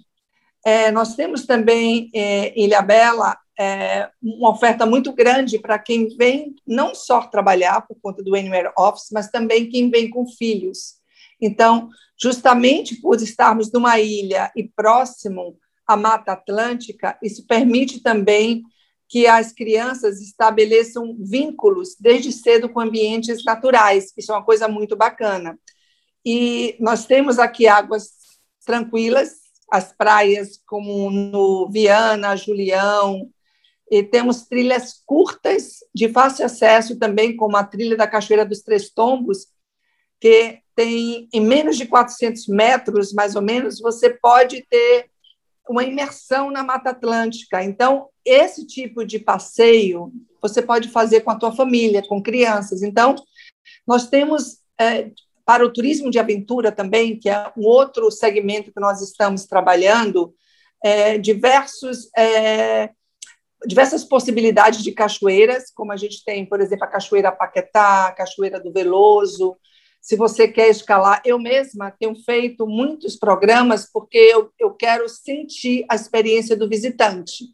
É, 0.65 0.91
nós 0.91 1.17
temos 1.17 1.45
também 1.47 2.11
é, 2.15 2.49
em 2.51 2.65
Ilhabela 2.65 3.37
é, 3.59 4.09
uma 4.23 4.51
oferta 4.51 4.87
muito 4.87 5.13
grande 5.13 5.59
para 5.59 5.79
quem 5.79 6.09
vem 6.17 6.55
não 6.67 6.95
só 6.95 7.23
trabalhar 7.23 7.83
por 7.83 7.97
conta 8.01 8.23
do 8.23 8.35
Anywhere 8.35 8.73
Office, 8.79 9.09
mas 9.13 9.29
também 9.29 9.69
quem 9.69 9.91
vem 9.91 10.09
com 10.11 10.27
filhos. 10.27 10.95
Então, 11.41 11.89
justamente 12.21 13.01
por 13.01 13.17
estarmos 13.17 13.71
numa 13.73 13.99
ilha 13.99 14.51
e 14.57 14.65
próximo 14.65 15.59
a 15.87 15.97
Mata 15.97 16.33
Atlântica, 16.33 17.19
isso 17.23 17.47
permite 17.47 18.01
também 18.01 18.63
que 19.09 19.27
as 19.27 19.53
crianças 19.53 20.21
estabeleçam 20.21 21.17
vínculos 21.21 21.95
desde 22.01 22.33
cedo 22.33 22.69
com 22.69 22.81
ambientes 22.81 23.45
naturais. 23.45 24.13
Isso 24.17 24.33
é 24.33 24.35
uma 24.35 24.45
coisa 24.45 24.67
muito 24.67 24.97
bacana. 24.97 25.59
E 26.25 26.77
nós 26.81 27.05
temos 27.07 27.39
aqui 27.39 27.67
águas 27.67 28.11
tranquilas, 28.65 29.35
as 29.71 29.93
praias 29.93 30.61
como 30.67 31.11
no 31.11 31.69
Viana, 31.71 32.37
Julião, 32.37 33.31
e 33.91 34.03
temos 34.03 34.47
trilhas 34.47 35.03
curtas 35.05 35.81
de 35.95 36.09
fácil 36.09 36.47
acesso 36.47 36.99
também, 36.99 37.37
como 37.37 37.57
a 37.57 37.65
trilha 37.65 37.97
da 37.97 38.07
Cachoeira 38.07 38.45
dos 38.45 38.63
Três 38.63 38.91
Tombos, 38.91 39.49
que 40.19 40.61
tem 40.75 41.29
em 41.33 41.41
menos 41.41 41.77
de 41.77 41.87
400 41.87 42.49
metros, 42.49 43.13
mais 43.13 43.37
ou 43.37 43.43
menos, 43.43 43.79
você 43.79 44.11
pode 44.11 44.67
ter 44.69 45.11
uma 45.69 45.85
imersão 45.85 46.51
na 46.51 46.63
Mata 46.63 46.91
Atlântica. 46.91 47.63
Então, 47.63 48.09
esse 48.25 48.67
tipo 48.67 49.05
de 49.05 49.19
passeio 49.19 50.13
você 50.41 50.61
pode 50.61 50.89
fazer 50.91 51.23
com 51.23 51.31
a 51.31 51.39
tua 51.39 51.53
família, 51.53 52.07
com 52.07 52.23
crianças. 52.23 52.83
Então, 52.83 53.15
nós 53.87 54.09
temos 54.09 54.59
é, 54.79 55.11
para 55.45 55.65
o 55.65 55.73
turismo 55.73 56.11
de 56.11 56.19
aventura 56.19 56.71
também, 56.71 57.19
que 57.19 57.31
é 57.31 57.51
um 57.57 57.65
outro 57.65 58.11
segmento 58.11 58.71
que 58.71 58.81
nós 58.81 59.01
estamos 59.01 59.47
trabalhando, 59.47 60.35
é, 60.83 61.17
diversos 61.17 62.11
é, 62.15 62.91
diversas 63.67 64.05
possibilidades 64.05 64.83
de 64.83 64.93
cachoeiras, 64.93 65.71
como 65.75 65.93
a 65.93 65.97
gente 65.97 66.23
tem, 66.25 66.45
por 66.45 66.61
exemplo, 66.61 66.85
a 66.85 66.89
Cachoeira 66.89 67.33
Paquetá, 67.33 68.09
a 68.09 68.13
Cachoeira 68.13 68.61
do 68.61 68.73
Veloso, 68.73 69.57
se 70.05 70.17
você 70.17 70.47
quer 70.47 70.69
escalar. 70.69 71.23
Eu 71.25 71.39
mesma 71.39 71.91
tenho 71.91 72.15
feito 72.15 72.67
muitos 72.67 73.17
programas 73.17 73.91
porque 73.91 74.19
eu, 74.19 74.53
eu 74.61 74.71
quero 74.71 75.09
sentir 75.09 75.87
a 75.89 75.95
experiência 75.95 76.55
do 76.55 76.69
visitante. 76.69 77.47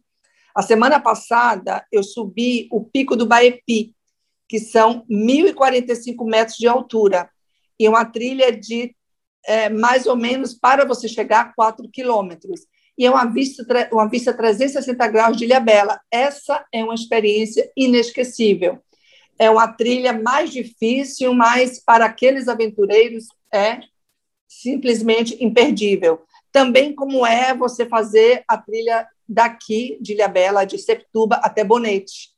A 0.53 0.61
semana 0.61 0.99
passada, 0.99 1.87
eu 1.93 2.03
subi 2.03 2.69
o 2.73 2.85
Pico 2.85 3.15
do 3.15 3.25
Baepi, 3.25 3.95
que 4.49 4.59
são 4.59 5.07
1.045 5.09 6.29
metros 6.29 6.57
de 6.57 6.67
altura, 6.67 7.31
e 7.79 7.89
uma 7.89 8.05
trilha 8.05 8.51
de 8.51 8.97
é, 9.47 9.69
mais 9.69 10.07
ou 10.07 10.17
menos 10.17 10.53
para 10.53 10.85
você 10.85 11.07
chegar 11.07 11.41
a 11.43 11.53
4 11.53 11.89
quilômetros. 11.89 12.63
e 12.99 13.07
é 13.07 13.11
uma 13.11 13.27
vista, 13.27 13.65
uma 13.93 14.09
vista 14.09 14.35
360 14.35 15.07
graus 15.07 15.37
de 15.37 15.45
Ilhabela. 15.45 16.01
Essa 16.11 16.67
é 16.73 16.83
uma 16.83 16.97
experiência 16.97 17.71
inesquecível. 17.77 18.83
É 19.41 19.49
uma 19.49 19.67
trilha 19.69 20.13
mais 20.13 20.51
difícil, 20.51 21.33
mas 21.33 21.83
para 21.83 22.05
aqueles 22.05 22.47
aventureiros 22.47 23.25
é 23.51 23.81
simplesmente 24.47 25.43
imperdível. 25.43 26.21
Também 26.53 26.95
como 26.95 27.25
é 27.25 27.55
você 27.55 27.87
fazer 27.87 28.45
a 28.47 28.59
trilha 28.59 29.09
daqui 29.27 29.97
de 29.99 30.13
Ilhabela, 30.13 30.67
de 30.67 30.77
Septuba 30.77 31.37
até 31.37 31.65
Bonete. 31.65 32.31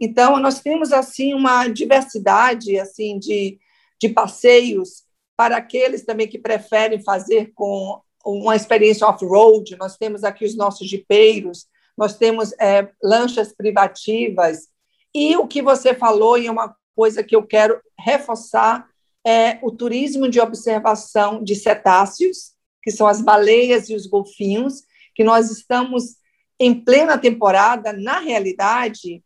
Então, 0.00 0.38
nós 0.38 0.60
temos 0.60 0.92
assim 0.92 1.34
uma 1.34 1.68
diversidade 1.68 2.78
assim 2.78 3.18
de, 3.18 3.58
de 4.00 4.08
passeios 4.08 5.02
para 5.36 5.56
aqueles 5.56 6.04
também 6.04 6.28
que 6.28 6.38
preferem 6.38 7.02
fazer 7.02 7.52
com 7.54 8.00
uma 8.24 8.56
experiência 8.56 9.06
off-road. 9.06 9.76
Nós 9.76 9.96
temos 9.96 10.24
aqui 10.24 10.44
os 10.44 10.56
nossos 10.56 10.88
jipeiros, 10.88 11.66
nós 11.96 12.16
temos 12.16 12.52
é, 12.58 12.88
lanchas 13.02 13.52
privativas. 13.52 14.68
E 15.14 15.36
o 15.36 15.46
que 15.46 15.62
você 15.62 15.94
falou, 15.94 16.38
e 16.38 16.46
é 16.46 16.50
uma 16.50 16.74
coisa 16.94 17.22
que 17.22 17.34
eu 17.34 17.42
quero 17.42 17.80
reforçar, 17.98 18.88
é 19.26 19.58
o 19.62 19.70
turismo 19.70 20.28
de 20.28 20.40
observação 20.40 21.42
de 21.42 21.54
cetáceos, 21.54 22.52
que 22.82 22.90
são 22.90 23.06
as 23.06 23.20
baleias 23.20 23.88
e 23.88 23.94
os 23.94 24.06
golfinhos, 24.06 24.82
que 25.14 25.24
nós 25.24 25.50
estamos 25.50 26.16
em 26.58 26.74
plena 26.74 27.18
temporada. 27.18 27.92
Na 27.92 28.18
realidade, 28.20 29.22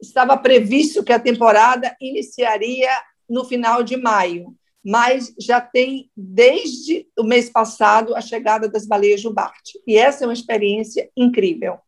estava 0.00 0.36
previsto 0.36 1.04
que 1.04 1.12
a 1.12 1.18
temporada 1.18 1.94
iniciaria 2.00 2.90
no 3.28 3.44
final 3.44 3.82
de 3.82 3.96
maio, 3.96 4.54
mas 4.84 5.34
já 5.38 5.60
tem 5.60 6.10
desde 6.16 7.06
o 7.18 7.22
mês 7.22 7.48
passado 7.48 8.14
a 8.14 8.20
chegada 8.20 8.68
das 8.68 8.86
baleias 8.86 9.20
jubarte. 9.20 9.80
E 9.86 9.96
essa 9.96 10.24
é 10.24 10.26
uma 10.26 10.34
experiência 10.34 11.10
incrível. 11.16 11.78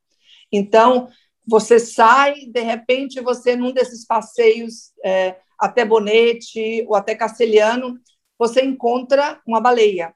Então, 0.50 1.09
você 1.47 1.79
sai, 1.79 2.47
de 2.47 2.61
repente, 2.61 3.21
você 3.21 3.55
num 3.55 3.73
desses 3.73 4.05
passeios 4.05 4.93
é, 5.05 5.37
até 5.59 5.85
Bonete 5.85 6.85
ou 6.88 6.95
até 6.95 7.15
Castelhano, 7.15 7.99
você 8.38 8.62
encontra 8.62 9.41
uma 9.47 9.61
baleia 9.61 10.15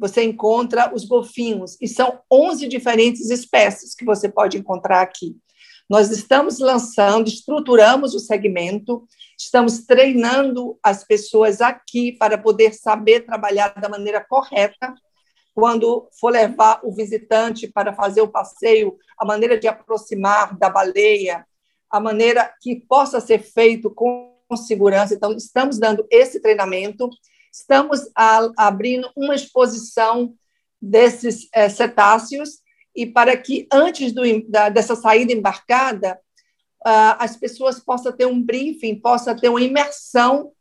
você 0.00 0.24
encontra 0.24 0.92
os 0.94 1.04
golfinhos, 1.04 1.76
e 1.78 1.86
são 1.86 2.20
11 2.32 2.66
diferentes 2.66 3.28
espécies 3.28 3.94
que 3.94 4.04
você 4.04 4.30
pode 4.30 4.56
encontrar 4.56 5.02
aqui. 5.02 5.36
Nós 5.90 6.10
estamos 6.10 6.58
lançando, 6.58 7.28
estruturamos 7.28 8.14
o 8.14 8.18
segmento, 8.18 9.06
estamos 9.38 9.84
treinando 9.84 10.78
as 10.82 11.04
pessoas 11.04 11.60
aqui 11.60 12.12
para 12.12 12.38
poder 12.38 12.72
saber 12.72 13.26
trabalhar 13.26 13.74
da 13.74 13.90
maneira 13.90 14.24
correta. 14.24 14.94
Quando 15.60 16.08
for 16.18 16.32
levar 16.32 16.80
o 16.82 16.90
visitante 16.90 17.68
para 17.68 17.92
fazer 17.92 18.22
o 18.22 18.28
passeio, 18.28 18.96
a 19.18 19.26
maneira 19.26 19.58
de 19.58 19.68
aproximar 19.68 20.56
da 20.56 20.70
baleia, 20.70 21.46
a 21.90 22.00
maneira 22.00 22.50
que 22.60 22.76
possa 22.88 23.20
ser 23.20 23.42
feito 23.42 23.90
com 23.90 24.34
segurança. 24.56 25.14
Então, 25.14 25.32
estamos 25.32 25.78
dando 25.78 26.06
esse 26.10 26.40
treinamento 26.40 27.10
Estamos 27.52 28.08
abrindo 28.56 29.10
uma 29.16 29.34
exposição 29.34 30.34
desses 30.80 31.48
é, 31.52 31.68
cetáceos 31.68 32.60
e 32.94 33.06
para 33.06 33.36
que 33.36 33.66
antes 33.72 34.12
do, 34.12 34.22
da, 34.48 34.68
dessa 34.68 34.94
saída 34.94 35.32
embarcada 35.32 36.18
uh, 36.86 37.18
as 37.18 37.36
pessoas 37.36 37.80
possam 37.80 38.12
ter 38.12 38.26
um 38.26 38.40
briefing, 38.40 39.00
possam 39.00 39.36
ter 39.36 39.48
uma 39.48 39.60
imersão 39.60 40.52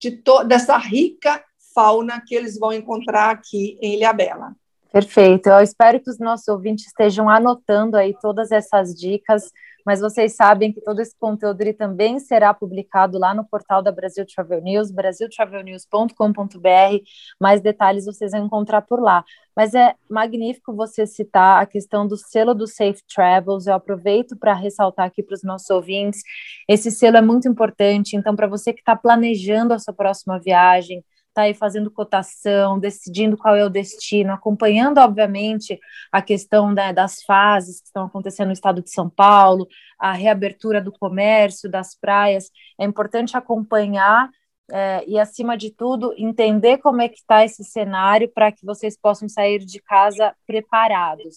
de 0.00 0.22
dessa 0.46 0.76
rica 0.78 1.44
fauna 1.76 2.22
que 2.26 2.34
eles 2.34 2.58
vão 2.58 2.72
encontrar 2.72 3.30
aqui 3.30 3.78
em 3.82 3.96
Ilhabela. 3.96 4.56
Perfeito. 4.90 5.50
Eu 5.50 5.60
espero 5.60 6.00
que 6.00 6.08
os 6.08 6.18
nossos 6.18 6.48
ouvintes 6.48 6.86
estejam 6.86 7.28
anotando 7.28 7.98
aí 7.98 8.16
todas 8.18 8.50
essas 8.50 8.94
dicas 8.94 9.52
mas 9.86 10.00
vocês 10.00 10.34
sabem 10.34 10.72
que 10.72 10.80
todo 10.80 11.00
esse 11.00 11.16
conteúdo 11.16 11.62
também 11.74 12.18
será 12.18 12.52
publicado 12.52 13.20
lá 13.20 13.32
no 13.32 13.44
portal 13.44 13.80
da 13.80 13.92
Brasil 13.92 14.26
Travel 14.26 14.60
News, 14.60 14.90
brasiltravelnews.com.br. 14.90 17.04
Mais 17.40 17.60
detalhes 17.60 18.04
vocês 18.04 18.32
vão 18.32 18.46
encontrar 18.46 18.82
por 18.82 19.00
lá. 19.00 19.24
Mas 19.54 19.74
é 19.74 19.94
magnífico 20.10 20.74
você 20.74 21.06
citar 21.06 21.62
a 21.62 21.66
questão 21.66 22.04
do 22.04 22.16
selo 22.16 22.52
do 22.52 22.66
Safe 22.66 23.00
Travels. 23.14 23.68
Eu 23.68 23.74
aproveito 23.74 24.36
para 24.36 24.54
ressaltar 24.54 25.06
aqui 25.06 25.22
para 25.22 25.34
os 25.34 25.44
nossos 25.44 25.70
ouvintes: 25.70 26.20
esse 26.68 26.90
selo 26.90 27.18
é 27.18 27.22
muito 27.22 27.48
importante. 27.48 28.16
Então, 28.16 28.34
para 28.34 28.48
você 28.48 28.72
que 28.72 28.80
está 28.80 28.96
planejando 28.96 29.72
a 29.72 29.78
sua 29.78 29.94
próxima 29.94 30.40
viagem, 30.40 31.04
está 31.36 31.42
aí 31.42 31.52
fazendo 31.54 31.90
cotação, 31.90 32.78
decidindo 32.78 33.36
qual 33.36 33.54
é 33.54 33.62
o 33.62 33.68
destino, 33.68 34.32
acompanhando, 34.32 34.98
obviamente, 34.98 35.78
a 36.10 36.22
questão 36.22 36.72
né, 36.72 36.94
das 36.94 37.22
fases 37.22 37.80
que 37.80 37.88
estão 37.88 38.06
acontecendo 38.06 38.46
no 38.46 38.54
estado 38.54 38.82
de 38.82 38.90
São 38.90 39.10
Paulo, 39.10 39.68
a 39.98 40.12
reabertura 40.12 40.80
do 40.80 40.90
comércio, 40.90 41.70
das 41.70 41.94
praias. 41.94 42.50
É 42.80 42.84
importante 42.86 43.36
acompanhar 43.36 44.30
é, 44.72 45.04
e, 45.06 45.18
acima 45.18 45.56
de 45.58 45.70
tudo, 45.70 46.14
entender 46.16 46.78
como 46.78 47.02
é 47.02 47.08
que 47.08 47.18
está 47.18 47.44
esse 47.44 47.62
cenário 47.62 48.30
para 48.32 48.50
que 48.50 48.64
vocês 48.64 48.98
possam 48.98 49.28
sair 49.28 49.58
de 49.58 49.80
casa 49.82 50.34
preparados. 50.46 51.36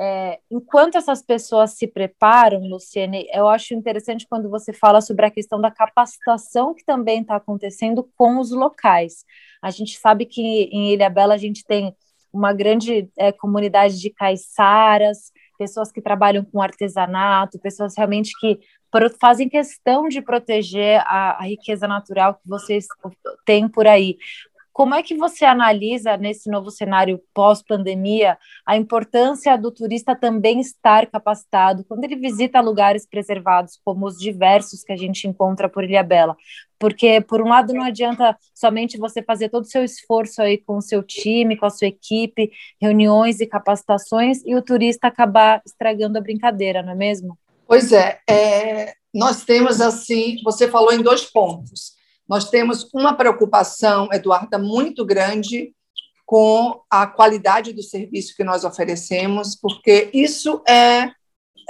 É, 0.00 0.38
enquanto 0.48 0.96
essas 0.96 1.20
pessoas 1.22 1.72
se 1.72 1.86
preparam, 1.88 2.60
Luciene, 2.60 3.26
eu 3.32 3.48
acho 3.48 3.74
interessante 3.74 4.26
quando 4.28 4.48
você 4.48 4.72
fala 4.72 5.00
sobre 5.00 5.26
a 5.26 5.30
questão 5.30 5.60
da 5.60 5.72
capacitação 5.72 6.72
que 6.72 6.84
também 6.84 7.22
está 7.22 7.34
acontecendo 7.34 8.08
com 8.16 8.38
os 8.38 8.52
locais. 8.52 9.24
A 9.60 9.70
gente 9.70 9.98
sabe 9.98 10.24
que 10.24 10.40
em 10.40 10.92
Ilha 10.92 11.10
Bela 11.10 11.34
a 11.34 11.38
gente 11.38 11.64
tem 11.64 11.96
uma 12.32 12.52
grande 12.52 13.10
é, 13.18 13.32
comunidade 13.32 13.98
de 14.00 14.10
caiçaras, 14.10 15.32
pessoas 15.58 15.90
que 15.90 16.00
trabalham 16.00 16.44
com 16.44 16.62
artesanato, 16.62 17.58
pessoas 17.58 17.96
realmente 17.96 18.32
que 18.38 18.60
fazem 19.20 19.48
questão 19.48 20.08
de 20.08 20.22
proteger 20.22 21.00
a, 21.00 21.38
a, 21.38 21.42
riqueza 21.42 21.86
natural 21.86 22.34
que 22.34 22.48
vocês 22.48 22.86
têm 23.44 23.68
por 23.68 23.86
aí. 23.86 24.16
Como 24.78 24.94
é 24.94 25.02
que 25.02 25.16
você 25.16 25.44
analisa 25.44 26.16
nesse 26.16 26.48
novo 26.48 26.70
cenário 26.70 27.20
pós-pandemia 27.34 28.38
a 28.64 28.76
importância 28.76 29.58
do 29.58 29.72
turista 29.72 30.14
também 30.14 30.60
estar 30.60 31.08
capacitado 31.08 31.84
quando 31.84 32.04
ele 32.04 32.14
visita 32.14 32.60
lugares 32.60 33.04
preservados, 33.04 33.80
como 33.84 34.06
os 34.06 34.16
diversos 34.16 34.84
que 34.84 34.92
a 34.92 34.96
gente 34.96 35.26
encontra 35.26 35.68
por 35.68 35.82
Ilhabela? 35.82 36.36
Porque, 36.78 37.20
por 37.20 37.42
um 37.42 37.48
lado, 37.48 37.74
não 37.74 37.82
adianta 37.82 38.38
somente 38.54 38.96
você 38.98 39.20
fazer 39.20 39.48
todo 39.48 39.64
o 39.64 39.68
seu 39.68 39.82
esforço 39.82 40.40
aí 40.40 40.58
com 40.58 40.76
o 40.76 40.80
seu 40.80 41.02
time, 41.02 41.56
com 41.56 41.66
a 41.66 41.70
sua 41.70 41.88
equipe, 41.88 42.52
reuniões 42.80 43.40
e 43.40 43.48
capacitações, 43.48 44.44
e 44.46 44.54
o 44.54 44.62
turista 44.62 45.08
acabar 45.08 45.60
estragando 45.66 46.18
a 46.18 46.20
brincadeira, 46.20 46.84
não 46.84 46.92
é 46.92 46.94
mesmo? 46.94 47.36
Pois 47.66 47.90
é, 47.90 48.20
é 48.30 48.94
nós 49.12 49.44
temos 49.44 49.80
assim, 49.80 50.36
você 50.44 50.68
falou 50.68 50.92
em 50.92 51.02
dois 51.02 51.24
pontos 51.24 51.97
nós 52.28 52.50
temos 52.50 52.88
uma 52.92 53.14
preocupação, 53.14 54.08
Eduarda, 54.12 54.58
muito 54.58 55.04
grande 55.04 55.74
com 56.26 56.82
a 56.90 57.06
qualidade 57.06 57.72
do 57.72 57.82
serviço 57.82 58.36
que 58.36 58.44
nós 58.44 58.64
oferecemos, 58.64 59.56
porque 59.56 60.10
isso 60.12 60.62
é, 60.68 61.10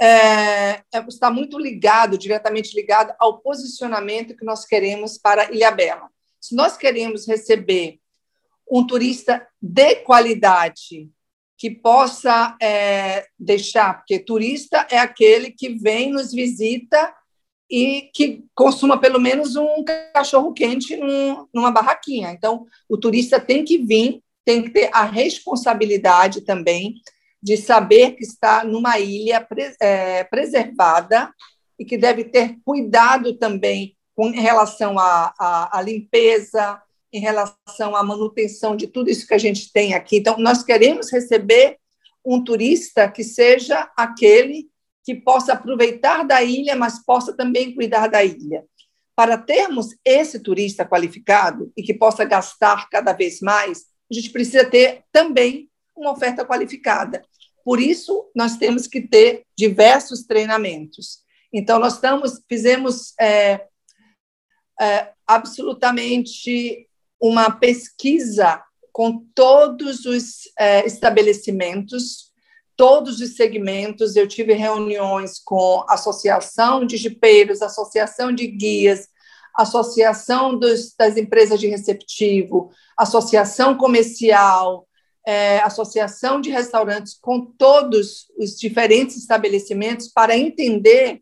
é, 0.01 0.81
é, 0.93 0.99
está 1.07 1.31
muito 1.31 1.57
ligado, 1.57 2.17
diretamente 2.17 2.75
ligado 2.75 3.13
ao 3.17 3.39
posicionamento 3.39 4.35
que 4.35 4.43
nós 4.43 4.65
queremos 4.65 5.17
para 5.17 5.49
Ilhabela. 5.49 6.09
Se 6.41 6.53
nós 6.55 6.75
queremos 6.75 7.25
receber 7.25 7.99
um 8.69 8.85
turista 8.85 9.47
de 9.61 9.95
qualidade, 9.97 11.09
que 11.57 11.69
possa 11.69 12.55
é, 12.61 13.25
deixar, 13.37 13.97
porque 13.97 14.19
turista 14.19 14.87
é 14.89 14.97
aquele 14.97 15.51
que 15.51 15.69
vem, 15.69 16.11
nos 16.11 16.31
visita 16.31 17.13
e 17.69 18.09
que 18.13 18.45
consuma 18.55 18.99
pelo 18.99 19.19
menos 19.19 19.55
um 19.55 19.83
cachorro 20.13 20.53
quente 20.53 20.95
num, 20.97 21.47
numa 21.53 21.71
barraquinha. 21.71 22.31
Então, 22.31 22.65
o 22.87 22.97
turista 22.97 23.39
tem 23.39 23.63
que 23.63 23.77
vir, 23.77 24.21
tem 24.43 24.63
que 24.63 24.71
ter 24.71 24.89
a 24.91 25.03
responsabilidade 25.03 26.41
também 26.41 26.95
de 27.41 27.55
saber 27.55 28.15
que 28.15 28.23
está 28.23 28.63
numa 28.63 28.99
ilha 28.99 29.47
é, 29.79 30.23
preservada 30.23 31.31
e 31.77 31.85
que 31.85 31.97
deve 31.97 32.25
ter 32.25 32.57
cuidado 32.65 33.35
também 33.35 33.95
com 34.15 34.31
relação 34.31 34.99
à, 34.99 35.69
à 35.71 35.81
limpeza, 35.81 36.81
em 37.13 37.21
relação 37.21 37.95
à 37.95 38.03
manutenção 38.03 38.75
de 38.75 38.87
tudo 38.87 39.09
isso 39.09 39.25
que 39.25 39.33
a 39.33 39.39
gente 39.39 39.71
tem 39.71 39.93
aqui. 39.93 40.17
Então, 40.17 40.37
nós 40.37 40.63
queremos 40.63 41.11
receber 41.11 41.77
um 42.25 42.43
turista 42.43 43.09
que 43.09 43.23
seja 43.23 43.89
aquele 43.95 44.67
que 45.03 45.15
possa 45.15 45.53
aproveitar 45.53 46.23
da 46.23 46.43
ilha, 46.43 46.75
mas 46.75 47.03
possa 47.03 47.35
também 47.35 47.73
cuidar 47.73 48.07
da 48.07 48.23
ilha. 48.23 48.65
Para 49.15 49.37
termos 49.37 49.95
esse 50.05 50.39
turista 50.39 50.85
qualificado 50.85 51.71
e 51.75 51.83
que 51.83 51.93
possa 51.93 52.23
gastar 52.23 52.89
cada 52.89 53.13
vez 53.13 53.41
mais, 53.41 53.85
a 54.09 54.13
gente 54.13 54.29
precisa 54.29 54.65
ter 54.65 55.03
também 55.11 55.69
uma 55.95 56.11
oferta 56.11 56.45
qualificada. 56.45 57.23
Por 57.63 57.79
isso, 57.79 58.29
nós 58.35 58.57
temos 58.57 58.87
que 58.87 59.01
ter 59.01 59.43
diversos 59.57 60.23
treinamentos. 60.23 61.19
Então, 61.53 61.79
nós 61.79 61.95
estamos, 61.95 62.41
fizemos 62.47 63.13
é, 63.19 63.67
é, 64.79 65.11
absolutamente 65.27 66.87
uma 67.21 67.51
pesquisa 67.51 68.63
com 68.91 69.25
todos 69.35 70.05
os 70.05 70.49
é, 70.57 70.85
estabelecimentos 70.85 72.28
todos 72.79 73.19
os 73.19 73.35
segmentos. 73.35 74.15
Eu 74.15 74.25
tive 74.25 74.53
reuniões 74.53 75.37
com 75.37 75.83
associação 75.89 76.85
de 76.85 76.95
jipeiros, 76.95 77.61
associação 77.61 78.31
de 78.31 78.47
guias, 78.47 79.09
associação 79.53 80.57
dos, 80.57 80.95
das 80.97 81.17
empresas 81.17 81.59
de 81.59 81.67
receptivo, 81.67 82.71
associação 82.97 83.75
comercial, 83.75 84.87
é, 85.27 85.59
associação 85.59 86.39
de 86.39 86.49
restaurantes, 86.51 87.19
com 87.19 87.41
todos 87.41 88.27
os 88.37 88.57
diferentes 88.57 89.17
estabelecimentos 89.17 90.07
para 90.07 90.37
entender 90.37 91.21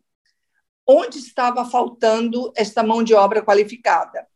onde 0.86 1.18
estava 1.18 1.64
faltando 1.64 2.52
esta 2.54 2.84
mão 2.84 3.02
de 3.02 3.14
obra 3.14 3.42
qualificada. 3.42 4.28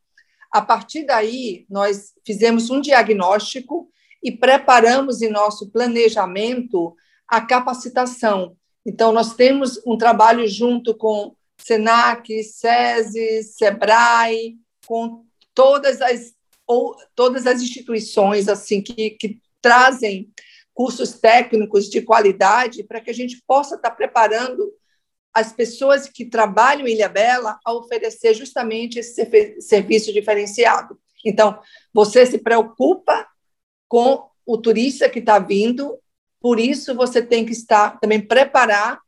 A 0.50 0.61
partir 0.61 1.06
daí, 1.06 1.66
nós 1.70 2.14
fizemos 2.26 2.68
um 2.68 2.80
diagnóstico 2.80 3.88
e 4.20 4.32
preparamos 4.32 5.22
em 5.22 5.30
nosso 5.30 5.70
planejamento 5.70 6.96
a 7.33 7.40
capacitação. 7.40 8.55
Então, 8.85 9.11
nós 9.11 9.35
temos 9.35 9.81
um 9.87 9.97
trabalho 9.97 10.47
junto 10.47 10.95
com 10.95 11.35
Senac, 11.57 12.31
SESI, 12.45 13.42
SEBRAE, 13.45 14.59
com 14.87 15.25
todas 15.55 16.03
as, 16.03 16.35
ou, 16.66 16.95
todas 17.14 17.47
as 17.47 17.62
instituições 17.62 18.49
assim 18.49 18.83
que, 18.83 19.12
que 19.12 19.40
trazem 19.62 20.31
cursos 20.75 21.14
técnicos 21.14 21.88
de 21.88 22.03
qualidade 22.03 22.85
para 22.85 23.01
que 23.01 23.09
a 23.09 23.14
gente 23.14 23.42
possa 23.47 23.77
estar 23.77 23.92
preparando 23.92 24.71
as 25.33 25.55
pessoas 25.55 26.07
que 26.07 26.27
trabalham 26.27 26.87
em 26.87 26.92
Ilha 26.92 27.09
Bela 27.09 27.59
a 27.64 27.73
oferecer 27.73 28.35
justamente 28.35 28.99
esse 28.99 29.59
serviço 29.59 30.12
diferenciado. 30.12 31.01
Então, 31.25 31.59
você 31.95 32.27
se 32.27 32.37
preocupa 32.37 33.27
com 33.88 34.29
o 34.45 34.59
turista 34.59 35.09
que 35.09 35.21
está 35.21 35.38
vindo, 35.38 35.99
por 36.42 36.59
isso 36.59 36.94
você 36.94 37.22
tem 37.22 37.46
que 37.46 37.52
estar 37.52 38.00
também 38.00 38.20
preparar 38.20 38.98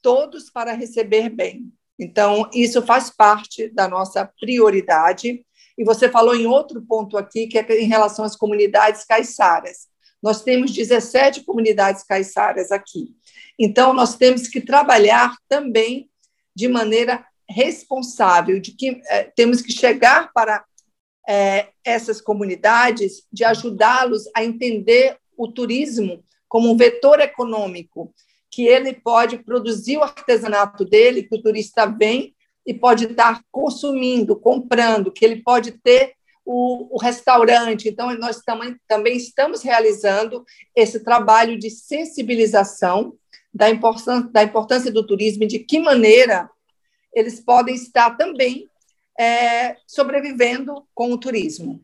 todos 0.00 0.48
para 0.48 0.72
receber 0.72 1.28
bem. 1.28 1.72
Então, 1.98 2.48
isso 2.54 2.80
faz 2.82 3.10
parte 3.10 3.68
da 3.70 3.88
nossa 3.88 4.24
prioridade. 4.40 5.44
E 5.76 5.84
você 5.84 6.08
falou 6.08 6.36
em 6.36 6.46
outro 6.46 6.80
ponto 6.80 7.18
aqui, 7.18 7.48
que 7.48 7.58
é 7.58 7.80
em 7.80 7.88
relação 7.88 8.24
às 8.24 8.36
comunidades 8.36 9.04
caiçaras. 9.04 9.88
Nós 10.22 10.42
temos 10.42 10.70
17 10.70 11.42
comunidades 11.42 12.04
caiçaras 12.04 12.70
aqui. 12.70 13.08
Então, 13.58 13.92
nós 13.92 14.14
temos 14.14 14.46
que 14.46 14.60
trabalhar 14.60 15.36
também 15.48 16.08
de 16.54 16.68
maneira 16.68 17.26
responsável, 17.50 18.60
de 18.60 18.72
que 18.72 19.00
é, 19.06 19.24
temos 19.24 19.60
que 19.60 19.72
chegar 19.72 20.32
para 20.32 20.64
é, 21.28 21.68
essas 21.84 22.20
comunidades, 22.20 23.24
de 23.32 23.44
ajudá-los 23.44 24.24
a 24.34 24.44
entender 24.44 25.18
o 25.36 25.48
turismo 25.48 26.22
como 26.48 26.70
um 26.70 26.76
vetor 26.76 27.20
econômico, 27.20 28.12
que 28.50 28.66
ele 28.66 28.94
pode 28.94 29.38
produzir 29.38 29.98
o 29.98 30.02
artesanato 30.02 30.84
dele, 30.84 31.22
que 31.22 31.36
o 31.36 31.42
turista 31.42 31.86
vem 31.86 32.34
e 32.66 32.74
pode 32.74 33.04
estar 33.04 33.42
consumindo, 33.50 34.36
comprando, 34.36 35.12
que 35.12 35.24
ele 35.24 35.42
pode 35.42 35.72
ter 35.72 36.14
o, 36.44 36.96
o 36.96 36.98
restaurante. 36.98 37.88
Então, 37.88 38.12
nós 38.18 38.40
também, 38.42 38.76
também 38.88 39.16
estamos 39.16 39.62
realizando 39.62 40.44
esse 40.74 41.04
trabalho 41.04 41.58
de 41.58 41.70
sensibilização 41.70 43.14
da 43.52 43.68
importância, 43.68 44.30
da 44.30 44.42
importância 44.42 44.90
do 44.90 45.06
turismo 45.06 45.44
e 45.44 45.48
de 45.48 45.58
que 45.58 45.78
maneira 45.78 46.48
eles 47.14 47.40
podem 47.40 47.74
estar 47.74 48.16
também 48.16 48.68
é, 49.18 49.76
sobrevivendo 49.86 50.86
com 50.94 51.12
o 51.12 51.18
turismo. 51.18 51.82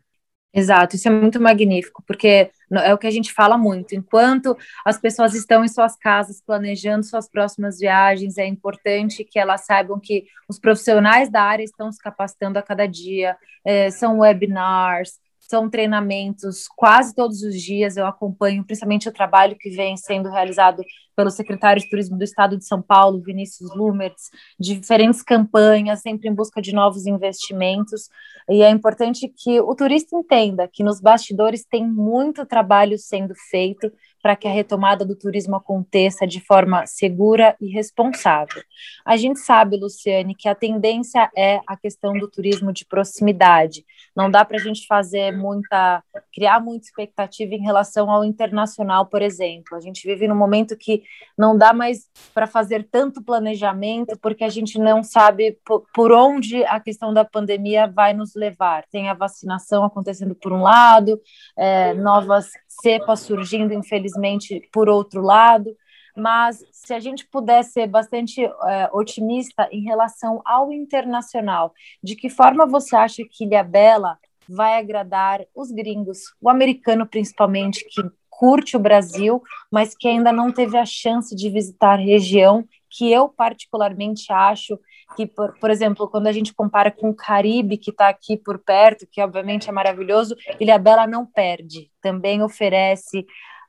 Exato, 0.53 0.95
isso 0.95 1.09
é 1.09 1.11
muito 1.11 1.41
magnífico, 1.41 2.03
porque 2.07 2.51
é 2.81 2.95
o 2.95 2.99
que 2.99 3.07
a 3.07 3.11
gente 3.11 3.33
fala 3.33 3.59
muito. 3.59 3.95
Enquanto 3.95 4.57
as 4.85 4.99
pessoas 4.99 5.35
estão 5.35 5.65
em 5.65 5.69
suas 5.69 5.97
casas 5.97 6.43
planejando 6.45 7.05
suas 7.05 7.29
próximas 7.29 7.79
viagens, 7.79 8.39
é 8.39 8.47
importante 8.47 9.25
que 9.25 9.39
elas 9.39 9.65
saibam 9.65 9.99
que 10.01 10.25
os 10.49 10.59
profissionais 10.59 11.31
da 11.31 11.43
área 11.43 11.65
estão 11.65 11.91
se 11.91 11.99
capacitando 11.99 12.59
a 12.59 12.63
cada 12.63 12.87
dia, 12.87 13.37
é, 13.65 13.91
são 13.91 14.21
webinars, 14.21 15.19
são 15.49 15.69
treinamentos 15.69 16.67
quase 16.75 17.15
todos 17.15 17.43
os 17.43 17.61
dias. 17.61 17.97
Eu 17.97 18.07
acompanho 18.07 18.65
principalmente 18.65 19.09
o 19.09 19.13
trabalho 19.13 19.57
que 19.59 19.71
vem 19.71 19.97
sendo 19.97 20.31
realizado 20.31 20.83
pelo 21.15 21.31
secretário 21.31 21.81
de 21.83 21.89
Turismo 21.89 22.19
do 22.19 22.25
Estado 22.25 22.57
de 22.57 22.67
São 22.67 22.83
Paulo, 22.83 23.23
Vinícius 23.23 23.75
Lumertz, 23.75 24.31
diferentes 24.59 25.23
campanhas, 25.23 26.01
sempre 26.01 26.29
em 26.29 26.35
busca 26.35 26.61
de 26.61 26.73
novos 26.73 27.07
investimentos. 27.07 28.09
E 28.49 28.63
é 28.63 28.71
importante 28.71 29.29
que 29.29 29.61
o 29.61 29.75
turista 29.75 30.17
entenda 30.17 30.69
que 30.71 30.83
nos 30.83 31.01
bastidores 31.01 31.65
tem 31.65 31.87
muito 31.87 32.45
trabalho 32.45 32.99
sendo 32.99 33.35
feito 33.51 33.91
para 34.25 34.35
que 34.35 34.49
a 34.49 34.51
retomada 34.51 35.05
do 35.05 35.15
turismo 35.15 35.55
aconteça 35.55 36.27
de 36.27 36.41
forma 36.41 36.87
segura 36.87 37.55
e 37.61 37.67
responsável. 37.67 38.63
A 39.05 39.19
gente 39.19 39.39
sabe, 39.39 39.77
Luciane, 39.77 40.35
que 40.35 40.49
a 40.49 40.55
tendência 40.55 41.31
é 41.37 41.61
a 41.67 41.77
questão 41.77 42.15
do 42.15 42.27
turismo 42.27 42.73
de 42.73 42.87
proximidade. 42.87 43.85
Não 44.17 44.31
dá 44.31 44.43
para 44.43 44.57
a 44.57 44.61
gente 44.61 44.87
fazer 44.87 45.31
muita, 45.33 46.03
criar 46.33 46.59
muita 46.59 46.87
expectativa 46.87 47.55
em 47.55 47.61
relação 47.61 48.11
ao 48.11 48.25
internacional, 48.25 49.05
por 49.05 49.21
exemplo. 49.21 49.77
A 49.77 49.81
gente 49.81 50.07
vive 50.07 50.27
num 50.27 50.35
momento 50.35 50.75
que 50.75 51.03
não 51.37 51.57
dá 51.57 51.73
mais 51.73 52.09
para 52.33 52.47
fazer 52.47 52.89
tanto 52.91 53.23
planejamento, 53.23 54.19
porque 54.21 54.45
a 54.45 54.49
gente 54.49 54.79
não 54.79 55.03
sabe 55.03 55.59
por 55.95 56.13
onde 56.13 56.65
a 56.65 56.79
questão 56.81 57.13
da 57.13 57.25
pandemia 57.25 57.87
vai 57.87 58.13
nos 58.15 58.35
levar. 58.35 58.85
Tem 58.91 59.09
a 59.09 59.15
vacinação 59.15 59.85
acontecendo 59.85 60.35
por 60.35 60.53
um 60.53 60.63
lado, 60.63 61.21
é, 61.57 61.95
novas 61.95 62.51
cepas 62.69 63.21
surgindo, 63.21 63.73
infelizmente 63.73 64.05
infelizmente, 64.05 64.69
por 64.73 64.89
outro 64.89 65.23
lado, 65.23 65.77
mas 66.17 66.65
se 66.71 66.95
a 66.95 67.01
gente 67.01 67.27
puder 67.27 67.65
ser 67.65 67.87
bastante 67.89 68.45
é, 68.45 68.89
otimista 68.93 69.69
em 69.73 69.83
relação 69.83 70.41
ao 70.45 70.73
internacional, 70.73 71.73
de 72.03 72.15
que 72.15 72.29
forma 72.29 72.67
você 72.67 72.95
acha 72.95 73.23
que 73.29 73.45
Ilha 73.45 73.65
Bela 73.65 74.19
vai 74.49 74.79
agradar 74.79 75.41
os 75.55 75.71
gringos, 75.71 76.35
o 76.41 76.49
americano 76.49 77.07
principalmente, 77.07 77.85
que 77.89 78.03
curte 78.39 78.77
o 78.77 78.81
Brasil, 78.81 79.43
mas 79.71 79.95
que 79.97 80.09
ainda 80.09 80.33
não 80.33 80.53
teve 80.53 80.77
a 80.77 80.85
chance 80.85 81.35
de 81.35 81.49
visitar 81.49 81.97
região, 81.97 82.65
que 82.91 83.11
eu 83.11 83.29
particularmente 83.29 84.33
acho 84.33 84.79
que, 85.17 85.27
por, 85.27 85.59
por 85.59 85.71
exemplo, 85.71 86.09
quando 86.09 86.27
a 86.27 86.33
gente 86.33 86.53
compara 86.53 86.91
com 86.91 87.11
o 87.11 87.15
Caribe, 87.15 87.77
que 87.77 87.91
está 87.91 88.09
aqui 88.09 88.37
por 88.37 88.59
perto, 88.59 89.07
que 89.11 89.21
obviamente 89.21 89.69
é 89.69 89.73
maravilhoso, 89.73 90.37
Ilha 90.61 90.79
Bela 90.79 91.07
não 91.07 91.25
perde, 91.25 91.91
também 92.01 92.43
oferece 92.43 93.25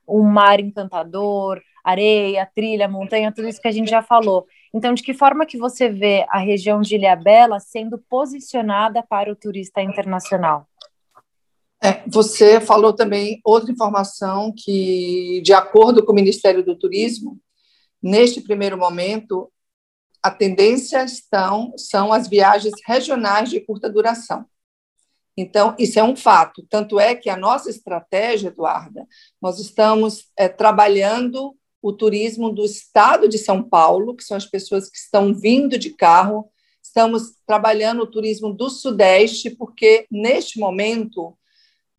um 0.08 0.22
mar 0.22 0.60
encantador, 0.60 1.60
areia, 1.84 2.48
trilha, 2.54 2.88
montanha, 2.88 3.32
tudo 3.32 3.48
isso 3.48 3.60
que 3.60 3.68
a 3.68 3.72
gente 3.72 3.88
já 3.88 4.02
falou. 4.02 4.46
Então, 4.74 4.92
de 4.92 5.02
que 5.02 5.14
forma 5.14 5.46
que 5.46 5.56
você 5.56 5.88
vê 5.88 6.26
a 6.28 6.38
região 6.38 6.80
de 6.80 6.96
Ilhabela 6.96 7.60
sendo 7.60 7.98
posicionada 8.10 9.02
para 9.02 9.30
o 9.30 9.36
turista 9.36 9.80
internacional? 9.80 10.66
É, 11.82 12.02
você 12.08 12.60
falou 12.60 12.92
também 12.92 13.40
outra 13.44 13.70
informação 13.70 14.52
que, 14.56 15.40
de 15.44 15.52
acordo 15.52 16.04
com 16.04 16.12
o 16.12 16.14
Ministério 16.14 16.64
do 16.64 16.76
Turismo, 16.76 17.38
neste 18.02 18.40
primeiro 18.40 18.78
momento, 18.78 19.52
a 20.22 20.30
tendência 20.30 21.04
estão, 21.04 21.72
são 21.76 22.12
as 22.12 22.28
viagens 22.28 22.74
regionais 22.86 23.50
de 23.50 23.60
curta 23.60 23.90
duração. 23.90 24.44
Então, 25.36 25.74
isso 25.78 25.98
é 25.98 26.02
um 26.02 26.16
fato. 26.16 26.66
Tanto 26.68 26.98
é 26.98 27.14
que 27.14 27.28
a 27.28 27.36
nossa 27.36 27.68
estratégia, 27.68 28.48
Eduarda, 28.48 29.06
nós 29.40 29.60
estamos 29.60 30.30
é, 30.36 30.48
trabalhando 30.48 31.54
o 31.82 31.92
turismo 31.92 32.50
do 32.50 32.64
estado 32.64 33.28
de 33.28 33.38
São 33.38 33.62
Paulo, 33.62 34.16
que 34.16 34.24
são 34.24 34.36
as 34.36 34.46
pessoas 34.46 34.88
que 34.88 34.96
estão 34.96 35.34
vindo 35.34 35.78
de 35.78 35.90
carro, 35.90 36.50
estamos 36.82 37.34
trabalhando 37.46 38.02
o 38.02 38.10
turismo 38.10 38.52
do 38.52 38.70
Sudeste, 38.70 39.50
porque 39.50 40.06
neste 40.10 40.58
momento 40.58 41.36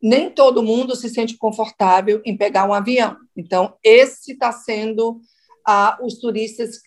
nem 0.01 0.29
todo 0.29 0.63
mundo 0.63 0.95
se 0.95 1.09
sente 1.09 1.37
confortável 1.37 2.21
em 2.25 2.37
pegar 2.37 2.65
um 2.65 2.73
avião. 2.73 3.17
Então, 3.35 3.75
esse 3.83 4.33
está 4.33 4.51
sendo 4.51 5.19
ah, 5.65 5.97
os 6.01 6.19
turistas 6.19 6.79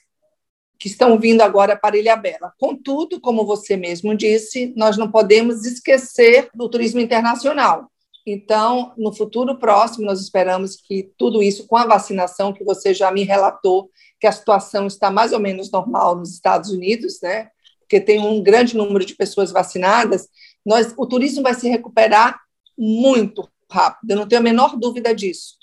que 0.78 0.88
estão 0.88 1.18
vindo 1.18 1.42
agora 1.42 1.76
para 1.76 1.98
Ilha 1.98 2.16
Bela. 2.16 2.54
Contudo, 2.58 3.20
como 3.20 3.44
você 3.44 3.76
mesmo 3.76 4.16
disse, 4.16 4.72
nós 4.76 4.96
não 4.96 5.10
podemos 5.10 5.66
esquecer 5.66 6.48
do 6.54 6.68
turismo 6.70 7.00
internacional. 7.00 7.90
Então, 8.26 8.94
no 8.96 9.12
futuro 9.12 9.58
próximo, 9.58 10.06
nós 10.06 10.20
esperamos 10.20 10.76
que 10.76 11.10
tudo 11.18 11.42
isso, 11.42 11.66
com 11.66 11.76
a 11.76 11.86
vacinação, 11.86 12.52
que 12.52 12.64
você 12.64 12.94
já 12.94 13.10
me 13.10 13.24
relatou, 13.24 13.90
que 14.18 14.26
a 14.26 14.32
situação 14.32 14.86
está 14.86 15.10
mais 15.10 15.32
ou 15.32 15.40
menos 15.40 15.70
normal 15.70 16.16
nos 16.16 16.32
Estados 16.32 16.70
Unidos, 16.70 17.18
né? 17.22 17.50
Porque 17.80 18.00
tem 18.00 18.20
um 18.20 18.42
grande 18.42 18.76
número 18.76 19.04
de 19.04 19.16
pessoas 19.16 19.50
vacinadas, 19.50 20.28
nós, 20.64 20.94
o 20.96 21.06
turismo 21.06 21.42
vai 21.42 21.54
se 21.54 21.68
recuperar 21.68 22.38
muito 22.80 23.46
rápido, 23.70 24.10
eu 24.10 24.16
não 24.16 24.26
tenho 24.26 24.40
a 24.40 24.44
menor 24.44 24.76
dúvida 24.76 25.14
disso. 25.14 25.56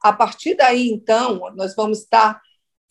A 0.00 0.12
partir 0.12 0.54
daí, 0.54 0.90
então, 0.90 1.52
nós 1.54 1.76
vamos 1.76 2.00
estar 2.00 2.40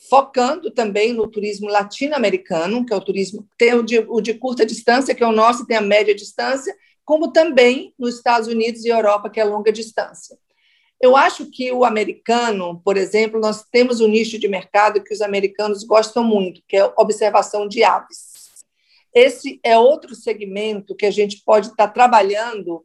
focando 0.10 0.72
também 0.72 1.14
no 1.14 1.28
turismo 1.28 1.68
latino-americano, 1.68 2.86
que 2.86 2.94
é 2.94 2.96
o 2.96 3.02
turismo, 3.02 3.48
tem 3.58 3.74
o 3.74 3.84
de, 3.84 4.00
o 4.00 4.22
de, 4.22 4.34
curta 4.34 4.66
distância, 4.66 5.14
que 5.14 5.24
é 5.24 5.28
o 5.28 5.32
nosso, 5.32 5.66
tem 5.66 5.78
a 5.78 5.82
média 5.82 6.16
distância, 6.16 6.76
como 7.04 7.32
também 7.32 7.94
nos 8.00 8.16
Estados 8.16 8.48
Unidos 8.48 8.86
e 8.86 8.90
Europa, 8.90 9.30
que 9.30 9.40
é 9.40 9.44
a 9.44 9.48
longa 9.48 9.72
distância. 9.72 10.38
Eu 11.00 11.18
acho 11.18 11.50
que 11.50 11.72
o 11.72 11.84
americano, 11.84 12.80
por 12.84 12.96
exemplo, 12.96 13.40
nós 13.40 13.64
temos 13.72 14.00
um 14.00 14.08
nicho 14.08 14.40
de 14.40 14.48
mercado 14.48 15.04
que 15.04 15.14
os 15.14 15.22
americanos 15.22 15.84
gostam 15.84 16.24
muito, 16.24 16.62
que 16.68 16.78
é 16.78 16.94
observação 16.98 17.68
de 17.68 17.84
aves. 17.84 18.32
Esse 19.14 19.60
é 19.64 19.78
outro 19.78 20.16
segmento 20.16 20.96
que 20.96 21.06
a 21.06 21.12
gente 21.12 21.42
pode 21.44 21.68
estar 21.68 21.90
trabalhando, 21.90 22.84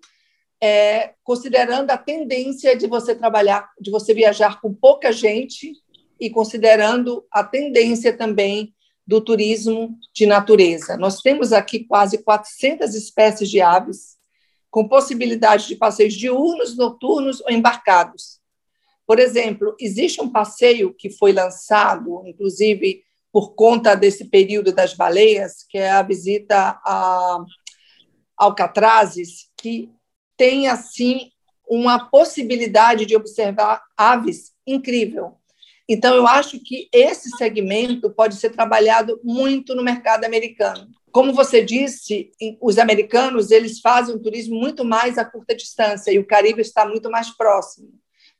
é, 0.62 1.14
considerando 1.22 1.90
a 1.90 1.98
tendência 1.98 2.76
de 2.76 2.86
você 2.86 3.14
trabalhar, 3.14 3.70
de 3.80 3.90
você 3.90 4.14
viajar 4.14 4.60
com 4.60 4.72
pouca 4.72 5.12
gente 5.12 5.72
e 6.18 6.30
considerando 6.30 7.24
a 7.30 7.44
tendência 7.44 8.16
também 8.16 8.74
do 9.06 9.20
turismo 9.20 9.96
de 10.14 10.26
natureza. 10.26 10.96
Nós 10.96 11.20
temos 11.20 11.52
aqui 11.52 11.84
quase 11.84 12.18
400 12.18 12.94
espécies 12.94 13.48
de 13.48 13.60
aves 13.60 14.16
com 14.70 14.88
possibilidade 14.88 15.68
de 15.68 15.76
passeios 15.76 16.14
diurnos, 16.14 16.76
noturnos 16.76 17.40
ou 17.40 17.50
embarcados. 17.50 18.40
Por 19.06 19.20
exemplo, 19.20 19.76
existe 19.80 20.20
um 20.20 20.28
passeio 20.28 20.92
que 20.92 21.08
foi 21.08 21.32
lançado, 21.32 22.22
inclusive 22.26 23.02
por 23.32 23.54
conta 23.54 23.94
desse 23.94 24.24
período 24.24 24.72
das 24.72 24.94
baleias, 24.94 25.64
que 25.68 25.78
é 25.78 25.90
a 25.90 26.02
visita 26.02 26.80
a 26.84 27.38
Alcatrazes, 28.36 29.48
que 29.56 29.90
tem 30.36 30.68
assim 30.68 31.30
uma 31.68 32.08
possibilidade 32.08 33.06
de 33.06 33.16
observar 33.16 33.82
aves 33.96 34.52
incrível. 34.66 35.36
Então, 35.88 36.14
eu 36.14 36.26
acho 36.26 36.58
que 36.58 36.88
esse 36.92 37.30
segmento 37.36 38.10
pode 38.10 38.36
ser 38.36 38.50
trabalhado 38.50 39.20
muito 39.22 39.74
no 39.74 39.84
mercado 39.84 40.24
americano. 40.24 40.88
Como 41.12 41.32
você 41.32 41.64
disse, 41.64 42.30
os 42.60 42.76
americanos 42.76 43.50
eles 43.50 43.80
fazem 43.80 44.14
um 44.14 44.18
turismo 44.18 44.56
muito 44.56 44.84
mais 44.84 45.16
a 45.16 45.24
curta 45.24 45.54
distância 45.54 46.10
e 46.10 46.18
o 46.18 46.26
Caribe 46.26 46.60
está 46.60 46.86
muito 46.86 47.10
mais 47.10 47.30
próximo. 47.30 47.88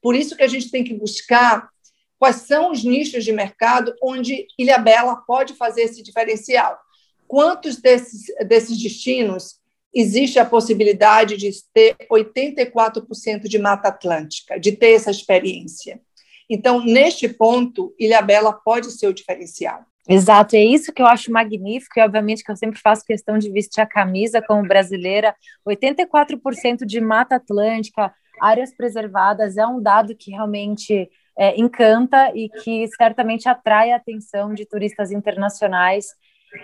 Por 0.02 0.14
isso 0.14 0.36
que 0.36 0.42
a 0.42 0.48
gente 0.48 0.70
tem 0.70 0.84
que 0.84 0.92
buscar 0.92 1.70
quais 2.18 2.36
são 2.36 2.72
os 2.72 2.82
nichos 2.84 3.24
de 3.24 3.32
mercado 3.32 3.94
onde 4.02 4.46
Ilha 4.58 4.78
Bela 4.78 5.16
pode 5.16 5.54
fazer 5.54 5.82
esse 5.82 6.02
diferencial. 6.02 6.78
Quantos 7.26 7.76
desses, 7.76 8.26
desses 8.46 8.80
destinos 8.80 9.60
existe 9.98 10.38
a 10.38 10.44
possibilidade 10.44 11.36
de 11.36 11.50
ter 11.72 11.96
84% 12.10 13.42
de 13.42 13.58
Mata 13.58 13.88
Atlântica, 13.88 14.60
de 14.60 14.72
ter 14.72 14.92
essa 14.92 15.10
experiência? 15.10 16.00
Então, 16.48 16.84
neste 16.84 17.28
ponto, 17.28 17.94
Ilha 17.98 18.20
Bela 18.22 18.52
pode 18.52 18.90
ser 18.92 19.08
o 19.08 19.14
diferencial. 19.14 19.80
Exato, 20.08 20.54
é 20.54 20.62
isso 20.62 20.92
que 20.92 21.02
eu 21.02 21.06
acho 21.06 21.32
magnífico, 21.32 21.98
e 21.98 22.02
obviamente 22.02 22.44
que 22.44 22.50
eu 22.50 22.56
sempre 22.56 22.78
faço 22.78 23.04
questão 23.04 23.38
de 23.38 23.50
vestir 23.50 23.80
a 23.80 23.86
camisa 23.86 24.40
como 24.40 24.66
brasileira. 24.66 25.34
84% 25.66 26.84
de 26.84 27.00
Mata 27.00 27.36
Atlântica, 27.36 28.14
áreas 28.40 28.72
preservadas, 28.72 29.56
é 29.56 29.66
um 29.66 29.82
dado 29.82 30.14
que 30.14 30.30
realmente 30.30 31.10
é, 31.36 31.58
encanta 31.60 32.30
e 32.34 32.48
que 32.48 32.86
certamente 32.96 33.48
atrai 33.48 33.90
a 33.90 33.96
atenção 33.96 34.54
de 34.54 34.64
turistas 34.64 35.10
internacionais. 35.10 36.06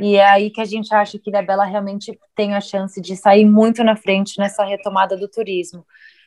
E 0.01 0.17
é 0.17 0.29
aí 0.29 0.51
que 0.51 0.61
a 0.61 0.65
gente 0.65 0.95
acha 0.95 1.19
que 1.19 1.31
Ilha 1.31 1.43
Bela 1.43 1.65
realmente 1.65 2.19
tem 2.35 2.55
a 2.55 2.61
chance 2.61 3.01
de 3.01 3.17
sair 3.17 3.45
muito 3.45 3.83
na 3.85 3.97
frente 3.97 4.39
nessa 4.39 4.65
retomada 4.65 5.17
do 5.17 5.29
turismo. 5.29 5.87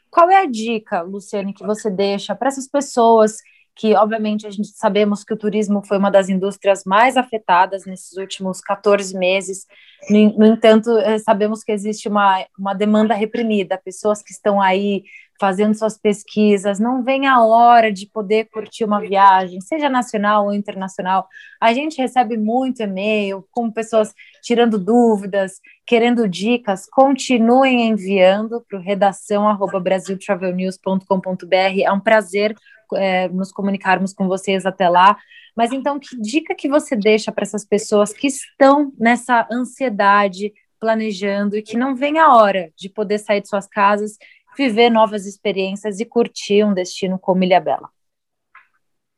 Qual 0.10 0.30
é 0.30 0.42
a 0.42 0.46
dica, 0.46 1.02
Luciane, 1.02 1.54
que 1.54 1.66
você 1.66 1.90
deixa 1.90 2.36
para 2.36 2.48
essas 2.48 2.68
pessoas 2.68 3.38
que 3.76 3.94
obviamente 3.94 4.48
a 4.48 4.50
gente 4.50 4.70
sabemos 4.70 5.24
que 5.24 5.34
o 5.34 5.38
turismo 5.38 5.86
foi 5.86 5.98
uma 5.98 6.10
das 6.10 6.30
indústrias 6.30 6.86
mais 6.86 7.18
afetadas 7.18 7.86
nesses 7.86 8.18
últimos 8.18 8.62
14 8.62 9.18
meses. 9.18 9.68
No, 10.10 10.38
no, 10.38 10.46
entanto, 10.46 10.98
eh, 10.98 11.20
sabemos 11.20 11.64
que 11.64 11.74
existe 11.74 12.08
uma, 12.08 12.46
uma 12.58 12.74
demanda 12.74 13.14
reprimida, 13.14 13.78
pessoas 13.78 14.22
que 14.22 14.32
estão 14.32 14.62
aí 14.62 15.04
fazendo 15.40 15.78
suas 15.78 15.98
pesquisas, 15.98 16.80
não 16.80 17.04
vem 17.04 17.28
a 17.28 17.44
hora 17.44 17.92
de 17.92 18.08
poder 18.08 18.46
curtir 18.46 18.86
uma 18.86 19.02
viagem, 19.02 19.60
seja 19.60 19.90
nacional 19.90 20.46
ou 20.46 20.54
internacional. 20.54 21.28
A 21.60 21.74
gente 21.74 22.02
recebe 22.02 22.38
muito 22.38 22.82
e-mail 22.82 23.46
com 23.52 23.70
pessoas 23.70 24.14
tirando 24.42 24.80
dúvidas, 24.80 25.60
querendo 25.86 26.28
dicas, 26.28 26.88
continuem 26.90 27.90
enviando 27.90 28.62
para 28.62 28.80
o 28.80 28.82
redação 28.82 29.46
brasiltravelnews.com.br. 29.82 31.82
É 31.84 31.92
um 31.92 32.00
prazer 32.00 32.56
é, 32.94 33.28
nos 33.30 33.52
comunicarmos 33.52 34.14
com 34.14 34.28
vocês 34.28 34.66
até 34.66 34.88
lá. 34.88 35.18
Mas 35.56 35.72
então, 35.72 36.00
que 36.00 36.20
dica 36.20 36.54
que 36.54 36.68
você 36.68 36.96
deixa 36.96 37.32
para 37.32 37.44
essas 37.44 37.66
pessoas 37.66 38.12
que 38.12 38.28
estão 38.28 38.92
nessa 38.98 39.48
ansiedade, 39.52 40.54
planejando 40.80 41.58
e 41.58 41.62
que 41.62 41.78
não 41.78 41.96
vem 41.96 42.20
a 42.20 42.34
hora 42.36 42.72
de 42.76 42.90
poder 42.90 43.20
sair 43.20 43.42
de 43.42 43.48
suas 43.48 43.68
casas, 43.68 44.18
viver 44.58 44.90
novas 44.90 45.26
experiências 45.26 46.00
e 46.00 46.06
curtir 46.06 46.64
um 46.64 46.74
destino 46.74 47.18
como 47.18 47.44
Ilha 47.44 47.60
Bela? 47.60 47.90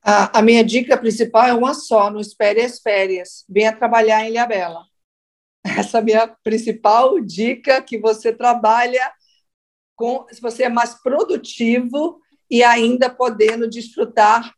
A, 0.03 0.39
a 0.39 0.41
minha 0.41 0.63
dica 0.63 0.95
principal 0.97 1.47
é 1.47 1.53
uma 1.53 1.73
só: 1.73 2.09
não 2.09 2.19
espere 2.19 2.61
as 2.61 2.79
férias, 2.79 3.43
venha 3.49 3.75
trabalhar 3.75 4.23
em 4.23 4.29
Ilha 4.29 4.45
Bela. 4.45 4.83
Essa 5.65 5.97
é 5.97 6.01
a 6.01 6.03
minha 6.03 6.27
principal 6.43 7.19
dica 7.19 7.81
que 7.81 7.97
você 7.97 8.31
trabalha 8.31 9.11
com, 9.95 10.25
se 10.31 10.39
você 10.39 10.63
é 10.63 10.69
mais 10.69 10.93
produtivo 10.93 12.21
e 12.49 12.63
ainda 12.63 13.09
podendo 13.09 13.69
desfrutar 13.69 14.53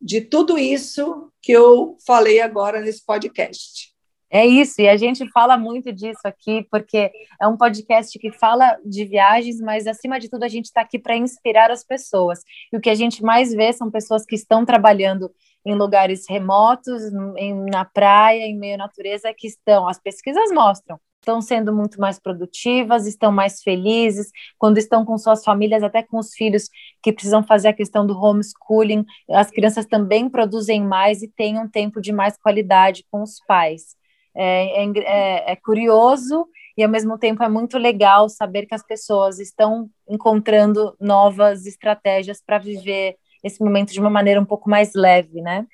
de 0.00 0.20
tudo 0.20 0.58
isso 0.58 1.30
que 1.42 1.52
eu 1.52 1.96
falei 2.06 2.40
agora 2.40 2.80
nesse 2.80 3.04
podcast. 3.04 3.90
É 4.32 4.46
isso, 4.46 4.80
e 4.80 4.88
a 4.88 4.96
gente 4.96 5.28
fala 5.32 5.58
muito 5.58 5.92
disso 5.92 6.20
aqui, 6.24 6.64
porque 6.70 7.10
é 7.40 7.48
um 7.48 7.56
podcast 7.56 8.16
que 8.16 8.30
fala 8.30 8.78
de 8.84 9.04
viagens, 9.04 9.60
mas 9.60 9.88
acima 9.88 10.20
de 10.20 10.30
tudo 10.30 10.44
a 10.44 10.48
gente 10.48 10.66
está 10.66 10.82
aqui 10.82 11.00
para 11.00 11.16
inspirar 11.16 11.68
as 11.72 11.82
pessoas. 11.82 12.38
E 12.72 12.76
o 12.76 12.80
que 12.80 12.88
a 12.88 12.94
gente 12.94 13.24
mais 13.24 13.52
vê 13.52 13.72
são 13.72 13.90
pessoas 13.90 14.24
que 14.24 14.36
estão 14.36 14.64
trabalhando 14.64 15.32
em 15.66 15.74
lugares 15.74 16.26
remotos, 16.28 17.02
em, 17.36 17.64
na 17.66 17.84
praia, 17.84 18.44
em 18.44 18.56
meio 18.56 18.76
à 18.76 18.78
natureza, 18.78 19.34
que 19.36 19.48
estão, 19.48 19.88
as 19.88 19.98
pesquisas 19.98 20.52
mostram, 20.52 20.98
estão 21.20 21.40
sendo 21.40 21.72
muito 21.72 22.00
mais 22.00 22.18
produtivas, 22.18 23.06
estão 23.06 23.30
mais 23.30 23.62
felizes, 23.62 24.30
quando 24.58 24.78
estão 24.78 25.04
com 25.04 25.16
suas 25.18 25.44
famílias, 25.44 25.82
até 25.82 26.02
com 26.02 26.18
os 26.18 26.34
filhos 26.34 26.68
que 27.02 27.12
precisam 27.12 27.42
fazer 27.42 27.68
a 27.68 27.72
questão 27.72 28.06
do 28.06 28.18
homeschooling, 28.18 29.04
as 29.30 29.50
crianças 29.50 29.86
também 29.86 30.28
produzem 30.28 30.82
mais 30.82 31.22
e 31.22 31.28
têm 31.28 31.58
um 31.58 31.68
tempo 31.68 32.00
de 32.00 32.12
mais 32.12 32.36
qualidade 32.36 33.04
com 33.10 33.22
os 33.22 33.36
pais. 33.46 33.94
É, 34.34 34.84
é, 34.84 34.92
é, 34.96 35.52
é 35.52 35.56
curioso 35.56 36.46
e 36.76 36.82
ao 36.82 36.88
mesmo 36.88 37.18
tempo 37.18 37.42
é 37.42 37.48
muito 37.48 37.76
legal 37.76 38.28
saber 38.28 38.64
que 38.64 38.74
as 38.74 38.86
pessoas 38.86 39.38
estão 39.38 39.90
encontrando 40.08 40.96
novas 41.00 41.66
estratégias 41.66 42.40
para 42.44 42.58
viver 42.58 43.16
esse 43.42 43.62
momento 43.62 43.92
de 43.92 44.00
uma 44.00 44.10
maneira 44.10 44.40
um 44.40 44.44
pouco 44.44 44.70
mais 44.70 44.94
leve, 44.94 45.42
né? 45.42 45.66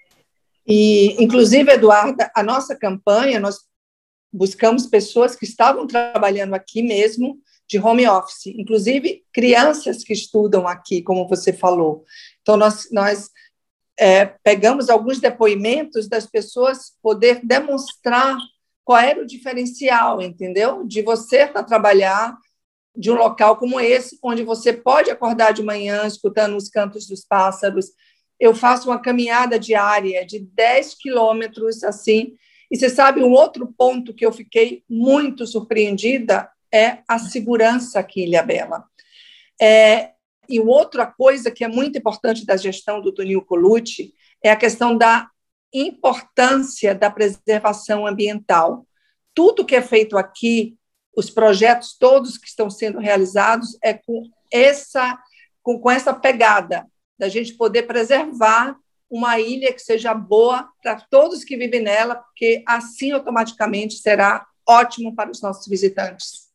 E, 0.67 1.23
inclusive, 1.23 1.71
Eduarda, 1.71 2.31
a 2.35 2.43
nossa 2.43 2.75
campanha, 2.75 3.39
nós 3.39 3.59
buscamos 4.37 4.87
pessoas 4.87 5.35
que 5.35 5.45
estavam 5.45 5.87
trabalhando 5.87 6.55
aqui 6.55 6.83
mesmo 6.83 7.41
de 7.69 7.79
home 7.79 8.07
office, 8.07 8.47
inclusive 8.47 9.25
crianças 9.33 10.05
que 10.05 10.13
estudam 10.13 10.69
aqui, 10.69 11.03
como 11.03 11.27
você 11.27 11.53
falou. 11.53 12.05
Então, 12.43 12.57
nós, 12.57 12.89
nós 12.93 13.31
é, 13.99 14.27
pegamos 14.27 14.89
alguns 14.89 15.19
depoimentos 15.19 16.09
das 16.09 16.27
pessoas 16.27 16.93
poder 17.03 17.41
demonstrar 17.45 18.39
qual 18.85 19.01
era 19.01 19.21
o 19.21 19.27
diferencial, 19.27 20.23
entendeu? 20.23 20.85
De 20.87 21.03
você 21.03 21.43
estar 21.43 21.65
trabalhar 21.65 22.37
de 22.97 23.11
um 23.11 23.15
local 23.15 23.57
como 23.57 23.81
esse, 23.81 24.19
onde 24.23 24.43
você 24.45 24.73
pode 24.73 25.11
acordar 25.11 25.53
de 25.53 25.63
manhã 25.63 26.07
escutando 26.07 26.57
os 26.57 26.69
cantos 26.69 27.07
dos 27.07 27.25
pássaros. 27.25 27.87
Eu 28.39 28.55
faço 28.55 28.89
uma 28.89 29.01
caminhada 29.01 29.59
diária 29.59 30.25
de 30.25 30.39
10 30.39 30.95
quilômetros, 30.95 31.83
assim, 31.83 32.37
e 32.77 32.79
você 32.79 32.91
sabe, 32.91 33.23
um 33.23 33.33
outro 33.33 33.73
ponto 33.73 34.13
que 34.13 34.27
eu 34.27 34.31
fiquei 34.31 34.85
muito 34.87 35.47
surpreendida 35.47 36.51
é 36.71 36.99
a 37.09 37.19
segurança 37.19 37.99
aqui 37.99 38.21
em 38.21 38.25
Ilha 38.25 38.43
Bela. 38.43 38.85
É, 39.59 40.11
e 40.47 40.61
outra 40.61 41.07
coisa 41.07 41.51
que 41.51 41.65
é 41.65 41.69
muito 41.69 41.97
importante 41.97 42.45
da 42.45 42.55
gestão 42.55 43.01
do 43.01 43.15
Toninho 43.15 43.43
Colucci 43.43 44.13
é 44.45 44.51
a 44.51 44.57
questão 44.57 44.95
da 44.95 45.31
importância 45.73 46.95
da 46.95 47.11
preservação 47.11 48.07
ambiental. 48.07 48.87
Tudo 49.35 49.65
que 49.65 49.75
é 49.75 49.81
feito 49.81 50.19
aqui, 50.19 50.77
os 51.17 51.31
projetos 51.31 51.97
todos 51.99 52.37
que 52.37 52.47
estão 52.47 52.69
sendo 52.69 52.99
realizados, 52.99 53.79
é 53.83 53.95
com 53.95 54.29
essa, 54.53 55.19
com, 55.63 55.81
com 55.81 55.91
essa 55.91 56.13
pegada 56.13 56.87
da 57.19 57.31
gente 57.31 57.55
poder 57.55 57.85
preservar 57.85 58.77
uma 59.11 59.39
ilha 59.39 59.73
que 59.73 59.81
seja 59.81 60.13
boa 60.13 60.69
para 60.83 61.01
todos 61.11 61.45
que 61.45 61.57
vivem 61.57 61.83
nela, 61.83 62.17
porque 62.17 62.63
assim 62.67 63.13
automaticamente 63.13 63.95
será 63.95 64.47
ótimo 64.69 65.15
para 65.15 65.31
os 65.31 65.41
nossos 65.41 65.67
visitantes. 65.67 66.47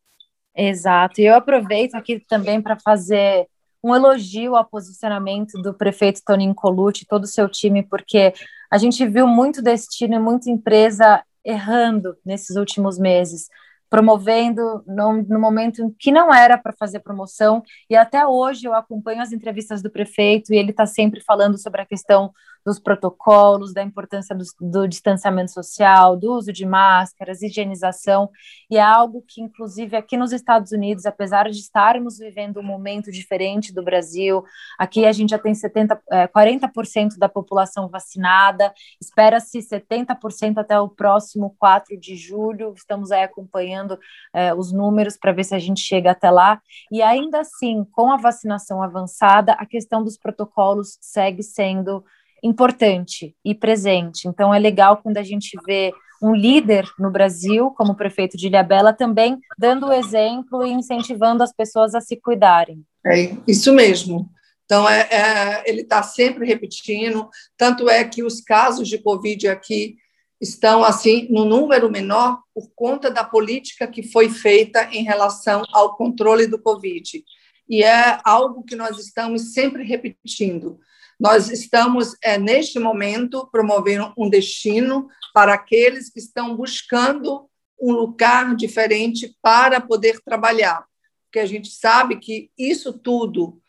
Exato. 0.55 1.21
E 1.21 1.25
eu 1.25 1.35
aproveito 1.35 1.95
aqui 1.95 2.19
também 2.27 2.61
para 2.61 2.77
fazer 2.77 3.47
um 3.83 3.95
elogio 3.95 4.55
ao 4.55 4.65
posicionamento 4.65 5.59
do 5.61 5.73
prefeito 5.73 6.21
Toninho 6.25 6.53
Colucci, 6.53 7.05
todo 7.05 7.23
o 7.23 7.27
seu 7.27 7.49
time, 7.49 7.81
porque 7.81 8.33
a 8.69 8.77
gente 8.77 9.05
viu 9.07 9.25
muito 9.25 9.61
destino 9.61 10.15
e 10.15 10.19
muita 10.19 10.49
empresa 10.49 11.23
errando 11.43 12.15
nesses 12.23 12.55
últimos 12.55 12.99
meses, 12.99 13.47
promovendo 13.91 14.81
no, 14.87 15.21
no 15.21 15.37
momento 15.37 15.93
que 15.99 16.13
não 16.13 16.33
era 16.33 16.57
para 16.57 16.71
fazer 16.71 17.01
promoção, 17.01 17.61
e 17.89 17.95
até 17.95 18.25
hoje 18.25 18.65
eu 18.65 18.73
acompanho 18.73 19.21
as 19.21 19.33
entrevistas 19.33 19.81
do 19.81 19.91
prefeito 19.91 20.53
e 20.53 20.57
ele 20.57 20.71
está 20.71 20.85
sempre 20.85 21.19
falando 21.19 21.57
sobre 21.57 21.81
a 21.81 21.85
questão 21.85 22.31
dos 22.65 22.79
protocolos, 22.79 23.73
da 23.73 23.81
importância 23.81 24.35
do, 24.35 24.43
do, 24.59 24.87
distanciamento 24.87 25.51
social, 25.51 26.15
do 26.15 26.33
uso 26.33 26.53
de 26.53 26.65
máscaras, 26.65 27.41
higienização, 27.41 28.29
e 28.69 28.77
é 28.77 28.81
algo 28.81 29.23
que, 29.27 29.41
inclusive, 29.41 29.95
aqui 29.95 30.15
nos 30.15 30.31
Estados 30.31 30.71
Unidos, 30.71 31.05
apesar 31.05 31.49
de 31.49 31.57
estarmos 31.57 32.17
vivendo 32.19 32.59
um 32.59 32.63
momento 32.63 33.11
diferente 33.11 33.73
do 33.73 33.83
Brasil, 33.83 34.43
aqui 34.77 35.05
a 35.05 35.11
gente 35.11 35.31
já 35.31 35.39
tem 35.39 35.53
70, 35.53 36.01
é, 36.11 36.27
40% 36.27 37.17
da 37.17 37.27
população 37.27 37.89
vacinada, 37.89 38.73
espera-se 38.99 39.59
70% 39.59 40.57
até 40.57 40.79
o 40.79 40.89
próximo 40.89 41.55
4 41.57 41.99
de 41.99 42.15
julho, 42.15 42.73
estamos 42.75 43.11
aí 43.11 43.23
acompanhando 43.23 43.99
é, 44.33 44.53
os 44.53 44.71
números 44.71 45.17
para 45.17 45.31
ver 45.31 45.43
se 45.43 45.55
a 45.55 45.59
gente 45.59 45.81
chega 45.81 46.11
até 46.11 46.29
lá, 46.29 46.61
e 46.91 47.01
ainda 47.01 47.41
assim, 47.41 47.83
com 47.91 48.11
a 48.11 48.17
vacinação 48.17 48.81
avançada, 48.83 49.53
a 49.53 49.65
questão 49.65 50.03
dos 50.03 50.17
protocolos 50.17 50.97
segue 51.01 51.41
sendo 51.41 52.03
importante 52.43 53.35
e 53.43 53.53
presente. 53.53 54.27
Então 54.27 54.53
é 54.53 54.59
legal 54.59 54.97
quando 54.97 55.17
a 55.17 55.23
gente 55.23 55.57
vê 55.65 55.93
um 56.21 56.35
líder 56.35 56.87
no 56.99 57.09
Brasil, 57.09 57.71
como 57.71 57.93
o 57.93 57.95
prefeito 57.95 58.37
de 58.37 58.47
Ilhabela, 58.47 58.93
também 58.93 59.39
dando 59.57 59.87
o 59.87 59.93
exemplo 59.93 60.63
e 60.63 60.71
incentivando 60.71 61.41
as 61.41 61.51
pessoas 61.51 61.95
a 61.95 62.01
se 62.01 62.15
cuidarem. 62.15 62.85
É 63.05 63.35
isso 63.47 63.73
mesmo. 63.73 64.29
Então, 64.65 64.87
é, 64.87 65.01
é 65.11 65.63
ele 65.65 65.81
está 65.81 66.03
sempre 66.03 66.45
repetindo, 66.45 67.27
tanto 67.57 67.89
é 67.89 68.03
que 68.03 68.23
os 68.23 68.39
casos 68.39 68.87
de 68.87 68.99
Covid 68.99 69.47
aqui 69.47 69.97
estão 70.39 70.83
assim 70.83 71.27
no 71.29 71.43
número 71.43 71.89
menor 71.89 72.39
por 72.53 72.71
conta 72.75 73.11
da 73.11 73.23
política 73.23 73.87
que 73.87 74.03
foi 74.03 74.29
feita 74.29 74.89
em 74.91 75.03
relação 75.03 75.63
ao 75.73 75.95
controle 75.95 76.47
do 76.47 76.61
Covid. 76.61 77.23
E 77.67 77.83
é 77.83 78.19
algo 78.23 78.63
que 78.63 78.75
nós 78.75 78.97
estamos 78.97 79.53
sempre 79.53 79.83
repetindo. 79.83 80.79
Nós 81.21 81.51
estamos, 81.51 82.15
é, 82.23 82.35
neste 82.35 82.79
momento, 82.79 83.47
promovendo 83.51 84.11
um 84.17 84.27
destino 84.27 85.07
para 85.31 85.53
aqueles 85.53 86.09
que 86.09 86.17
estão 86.17 86.55
buscando 86.55 87.47
um 87.79 87.91
lugar 87.91 88.55
diferente 88.55 89.37
para 89.39 89.79
poder 89.79 90.19
trabalhar, 90.21 90.83
porque 91.25 91.37
a 91.37 91.45
gente 91.45 91.69
sabe 91.69 92.17
que 92.17 92.49
isso 92.57 92.91
tudo 92.91 93.61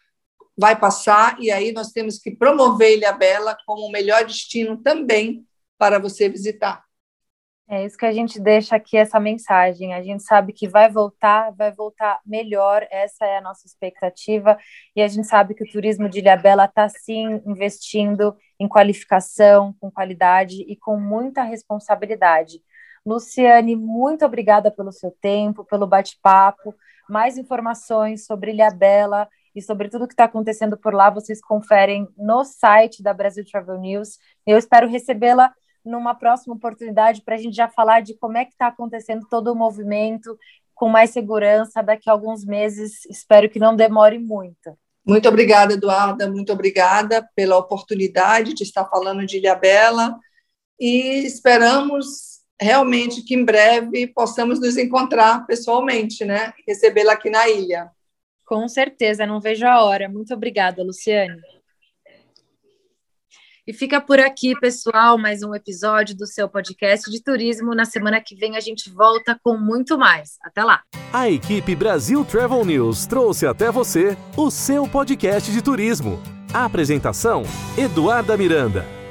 vai 0.57 0.81
passar 0.81 1.39
e 1.43 1.51
aí 1.51 1.73
nós 1.73 1.93
temos 1.93 2.19
que 2.19 2.31
promover 2.31 2.97
Ilha 2.97 3.13
Bela 3.13 3.55
como 3.67 3.85
o 3.85 3.93
melhor 3.93 4.25
destino 4.25 4.79
também 4.79 5.47
para 5.77 5.99
você 5.99 6.31
visitar. 6.31 6.83
É 7.73 7.87
isso 7.87 7.97
que 7.97 8.05
a 8.05 8.13
gente 8.13 8.39
deixa 8.39 8.77
aqui 8.77 8.99
essa 8.99 9.19
mensagem. 9.19 9.95
A 9.95 10.03
gente 10.03 10.23
sabe 10.23 10.53
que 10.53 10.69
vai 10.69 10.91
voltar, 10.91 11.51
vai 11.53 11.73
voltar 11.73 12.21
melhor, 12.27 12.87
essa 12.91 13.25
é 13.25 13.39
a 13.39 13.41
nossa 13.41 13.67
expectativa. 13.67 14.59
E 14.95 15.01
a 15.01 15.09
gente 15.09 15.27
sabe 15.27 15.55
que 15.55 15.65
o 15.65 15.71
turismo 15.73 16.07
de 16.07 16.19
Ilhabela 16.19 16.67
está 16.67 16.87
sim 16.91 17.41
investindo 17.47 18.37
em 18.61 18.69
qualificação, 18.69 19.75
com 19.81 19.91
qualidade 19.91 20.63
e 20.69 20.77
com 20.77 21.01
muita 21.01 21.45
responsabilidade. 21.45 22.61
Luciane, 23.07 23.75
muito 23.75 24.23
obrigada 24.23 24.71
pelo 24.71 24.93
seu 24.93 25.11
tempo, 25.11 25.65
pelo 25.65 25.87
bate-papo. 25.87 26.75
Mais 27.09 27.39
informações 27.39 28.27
sobre 28.27 28.53
Ilhabela 28.53 29.27
e 29.55 29.63
sobre 29.63 29.89
tudo 29.89 30.07
que 30.07 30.13
está 30.13 30.25
acontecendo 30.25 30.77
por 30.77 30.93
lá, 30.93 31.09
vocês 31.09 31.41
conferem 31.41 32.07
no 32.19 32.45
site 32.45 33.03
da 33.03 33.15
Brasil 33.15 33.47
Travel 33.51 33.79
News. 33.79 34.19
Eu 34.47 34.59
espero 34.59 34.87
recebê-la 34.87 35.55
numa 35.85 36.15
próxima 36.15 36.55
oportunidade 36.55 37.23
para 37.23 37.35
a 37.35 37.39
gente 37.39 37.55
já 37.55 37.69
falar 37.69 38.01
de 38.01 38.15
como 38.15 38.37
é 38.37 38.45
que 38.45 38.53
está 38.53 38.69
acontecendo 38.69 39.27
todo 39.29 39.53
o 39.53 39.57
movimento 39.57 40.37
com 40.75 40.89
mais 40.89 41.11
segurança 41.11 41.83
daqui 41.83 42.09
a 42.09 42.13
alguns 42.13 42.45
meses. 42.45 43.05
Espero 43.07 43.49
que 43.49 43.59
não 43.59 43.77
demore 43.77 44.19
muito. 44.19 44.77
Muito 45.05 45.29
obrigada, 45.29 45.75
Eduarda. 45.75 46.31
Muito 46.31 46.53
obrigada 46.53 47.29
pela 47.35 47.57
oportunidade 47.57 48.55
de 48.55 48.63
estar 48.63 48.85
falando 48.87 49.27
de 49.27 49.39
Ilhabela 49.39 50.17
e 50.79 51.25
esperamos 51.27 52.41
realmente 52.61 53.23
que 53.23 53.35
em 53.35 53.45
breve 53.45 54.07
possamos 54.07 54.61
nos 54.61 54.77
encontrar 54.77 55.45
pessoalmente, 55.47 56.25
né? 56.25 56.53
Recebê-la 56.67 57.15
aqui 57.15 57.29
na 57.29 57.49
ilha. 57.49 57.91
Com 58.45 58.69
certeza, 58.69 59.27
não 59.27 59.41
vejo 59.41 59.67
a 59.67 59.83
hora. 59.83 60.09
Muito 60.09 60.33
obrigada, 60.33 60.83
Luciane. 60.83 61.41
E 63.73 63.75
fica 63.75 64.03
por 64.03 64.21
aqui, 64.21 64.53
pessoal, 64.61 65.17
mais 65.17 65.43
um 65.43 65.55
episódio 65.55 66.15
do 66.15 66.27
seu 66.27 66.47
podcast 66.47 67.11
de 67.11 67.23
turismo. 67.23 67.75
Na 67.75 67.87
semana 67.87 68.21
que 68.21 68.35
vem 68.35 68.55
a 68.55 68.61
gente 68.61 68.91
volta 68.91 69.41
com 69.43 69.57
muito 69.57 69.97
mais. 69.97 70.37
Até 70.45 70.63
lá. 70.63 70.83
A 71.11 71.31
equipe 71.31 71.75
Brasil 71.75 72.23
Travel 72.23 72.67
News 72.67 73.07
trouxe 73.07 73.47
até 73.47 73.71
você 73.71 74.15
o 74.37 74.51
seu 74.51 74.87
podcast 74.87 75.51
de 75.51 75.63
turismo. 75.63 76.21
A 76.53 76.67
apresentação: 76.67 77.45
Eduarda 77.79 78.37
Miranda. 78.37 79.02